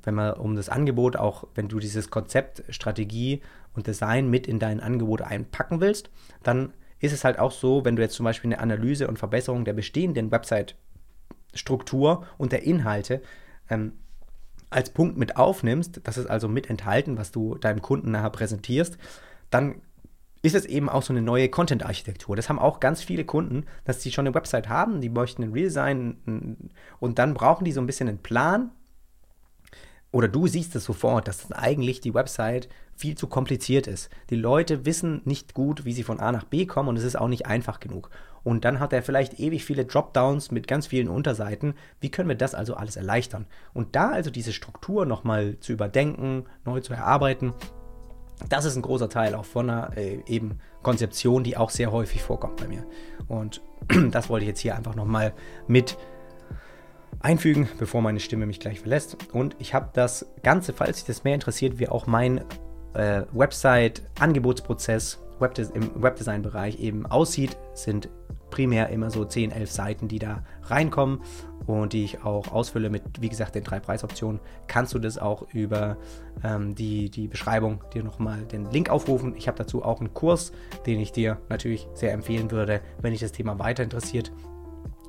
wenn 0.03 0.15
man 0.15 0.33
um 0.33 0.55
das 0.55 0.69
Angebot 0.69 1.15
auch, 1.15 1.45
wenn 1.55 1.67
du 1.67 1.79
dieses 1.79 2.09
Konzept, 2.09 2.63
Strategie 2.69 3.41
und 3.73 3.87
Design 3.87 4.29
mit 4.29 4.47
in 4.47 4.59
dein 4.59 4.79
Angebot 4.79 5.21
einpacken 5.21 5.81
willst, 5.81 6.11
dann 6.43 6.73
ist 6.99 7.13
es 7.13 7.25
halt 7.25 7.39
auch 7.39 7.51
so, 7.51 7.83
wenn 7.83 7.95
du 7.95 8.01
jetzt 8.01 8.15
zum 8.15 8.23
Beispiel 8.23 8.53
eine 8.53 8.61
Analyse 8.61 9.07
und 9.07 9.19
Verbesserung 9.19 9.65
der 9.65 9.73
bestehenden 9.73 10.29
Website-Struktur 11.53 12.25
und 12.37 12.51
der 12.51 12.63
Inhalte 12.63 13.21
ähm, 13.69 13.93
als 14.69 14.89
Punkt 14.89 15.17
mit 15.17 15.37
aufnimmst, 15.37 16.01
das 16.03 16.17
ist 16.17 16.27
also 16.27 16.47
mit 16.47 16.69
enthalten, 16.69 17.17
was 17.17 17.31
du 17.31 17.55
deinem 17.55 17.81
Kunden 17.81 18.11
nachher 18.11 18.31
präsentierst, 18.31 18.97
dann 19.51 19.75
ist 20.41 20.55
es 20.55 20.65
eben 20.65 20.89
auch 20.89 21.03
so 21.03 21.13
eine 21.13 21.21
neue 21.21 21.47
Content-Architektur. 21.47 22.35
Das 22.35 22.49
haben 22.49 22.59
auch 22.59 22.79
ganz 22.79 23.01
viele 23.01 23.23
Kunden, 23.23 23.65
dass 23.85 24.01
sie 24.01 24.11
schon 24.11 24.25
eine 24.25 24.35
Website 24.35 24.67
haben, 24.67 24.99
die 24.99 25.09
möchten 25.09 25.43
ein 25.43 25.53
Redesign 25.53 26.71
und 26.99 27.19
dann 27.19 27.33
brauchen 27.33 27.63
die 27.63 27.71
so 27.71 27.79
ein 27.79 27.85
bisschen 27.85 28.09
einen 28.09 28.17
Plan, 28.17 28.71
oder 30.11 30.27
du 30.27 30.45
siehst 30.45 30.75
es 30.75 30.85
sofort, 30.85 31.27
dass 31.27 31.51
eigentlich 31.51 31.99
die 31.99 32.13
Website 32.13 32.69
viel 32.95 33.15
zu 33.15 33.25
kompliziert 33.25 33.87
ist. 33.87 34.11
Die 34.29 34.35
Leute 34.35 34.85
wissen 34.85 35.23
nicht 35.25 35.55
gut, 35.55 35.85
wie 35.85 35.93
sie 35.93 36.03
von 36.03 36.19
A 36.19 36.31
nach 36.31 36.43
B 36.43 36.67
kommen 36.67 36.89
und 36.89 36.97
es 36.97 37.03
ist 37.03 37.15
auch 37.15 37.27
nicht 37.27 37.47
einfach 37.47 37.79
genug. 37.79 38.11
Und 38.43 38.65
dann 38.65 38.79
hat 38.79 38.91
er 38.93 39.03
vielleicht 39.03 39.39
ewig 39.39 39.63
viele 39.63 39.85
Dropdowns 39.85 40.51
mit 40.51 40.67
ganz 40.67 40.87
vielen 40.87 41.07
Unterseiten. 41.07 41.75
Wie 42.01 42.09
können 42.09 42.29
wir 42.29 42.35
das 42.35 42.55
also 42.55 42.75
alles 42.75 42.97
erleichtern? 42.97 43.45
Und 43.73 43.95
da 43.95 44.09
also 44.09 44.31
diese 44.31 44.53
Struktur 44.53 45.05
nochmal 45.05 45.57
zu 45.59 45.71
überdenken, 45.71 46.45
neu 46.65 46.81
zu 46.81 46.93
erarbeiten, 46.93 47.53
das 48.49 48.65
ist 48.65 48.75
ein 48.75 48.81
großer 48.81 49.09
Teil 49.09 49.35
auch 49.35 49.45
von 49.45 49.69
einer 49.69 49.95
äh, 49.97 50.19
eben 50.27 50.59
Konzeption, 50.81 51.43
die 51.43 51.55
auch 51.55 51.69
sehr 51.69 51.91
häufig 51.91 52.21
vorkommt 52.21 52.57
bei 52.57 52.67
mir. 52.67 52.83
Und 53.27 53.61
das 54.11 54.29
wollte 54.29 54.43
ich 54.43 54.49
jetzt 54.49 54.59
hier 54.59 54.75
einfach 54.75 54.95
nochmal 54.95 55.33
mit 55.67 55.97
einfügen, 57.19 57.69
bevor 57.79 58.01
meine 58.01 58.19
Stimme 58.19 58.45
mich 58.45 58.59
gleich 58.59 58.81
verlässt. 58.81 59.17
Und 59.31 59.55
ich 59.59 59.73
habe 59.73 59.89
das 59.93 60.25
Ganze, 60.43 60.73
falls 60.73 60.97
sich 60.97 61.05
das 61.05 61.23
mehr 61.23 61.35
interessiert, 61.35 61.79
wie 61.79 61.87
auch 61.87 62.05
mein 62.05 62.43
äh, 62.93 63.23
Website-Angebotsprozess 63.31 65.19
Webdes 65.39 65.69
im 65.71 66.01
Webdesign-Bereich 66.01 66.79
eben 66.79 67.05
aussieht, 67.05 67.57
sind 67.73 68.09
primär 68.53 68.89
immer 68.89 69.09
so 69.09 69.25
10, 69.25 69.51
11 69.51 69.71
Seiten, 69.71 70.07
die 70.07 70.19
da 70.19 70.43
reinkommen 70.65 71.21
und 71.65 71.93
die 71.93 72.03
ich 72.03 72.23
auch 72.23 72.51
ausfülle 72.51 72.91
mit, 72.91 73.01
wie 73.19 73.29
gesagt, 73.29 73.55
den 73.55 73.63
drei 73.63 73.79
Preisoptionen. 73.79 74.39
Kannst 74.67 74.93
du 74.93 74.99
das 74.99 75.17
auch 75.17 75.47
über 75.53 75.97
ähm, 76.43 76.75
die, 76.75 77.09
die 77.09 77.27
Beschreibung 77.27 77.83
dir 77.95 78.03
nochmal 78.03 78.43
den 78.43 78.69
Link 78.69 78.91
aufrufen. 78.91 79.33
Ich 79.35 79.47
habe 79.47 79.57
dazu 79.57 79.83
auch 79.83 79.99
einen 79.99 80.13
Kurs, 80.13 80.51
den 80.85 80.99
ich 80.99 81.11
dir 81.11 81.39
natürlich 81.49 81.87
sehr 81.95 82.13
empfehlen 82.13 82.51
würde, 82.51 82.81
wenn 83.01 83.11
dich 83.11 83.21
das 83.21 83.31
Thema 83.31 83.57
weiter 83.57 83.81
interessiert. 83.81 84.31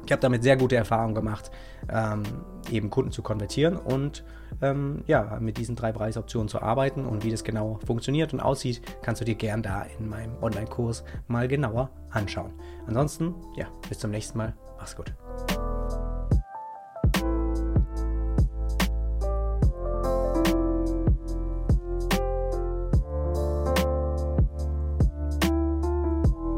Ich 0.05 0.13
habe 0.13 0.21
damit 0.21 0.43
sehr 0.43 0.57
gute 0.57 0.77
Erfahrungen 0.77 1.15
gemacht, 1.15 1.51
ähm, 1.91 2.23
eben 2.71 2.91
Kunden 2.91 3.13
zu 3.13 3.23
konvertieren 3.23 3.77
und 3.77 4.25
ähm, 4.63 5.03
ja, 5.07 5.39
mit 5.41 5.59
diesen 5.59 5.77
drei 5.77 5.93
Preisoptionen 5.93 6.49
zu 6.49 6.63
arbeiten 6.63 7.05
und 7.07 7.25
wie 7.25 7.31
das 7.31 7.45
genau 7.45 7.79
funktioniert 7.87 8.33
und 8.33 8.41
aussieht, 8.41 8.83
kannst 9.03 9.21
du 9.21 9.25
dir 9.25 9.35
gern 9.35 9.63
da 9.63 9.83
in 9.99 10.09
meinem 10.09 10.37
Online-Kurs 10.43 11.05
mal 11.27 11.49
genauer 11.49 11.91
anschauen. 12.11 12.53
Ansonsten, 12.87 13.35
ja, 13.57 13.67
bis 13.89 13.99
zum 13.99 14.11
nächsten 14.11 14.39
Mal. 14.39 14.55
Mach's 14.79 14.97
gut. 14.97 15.13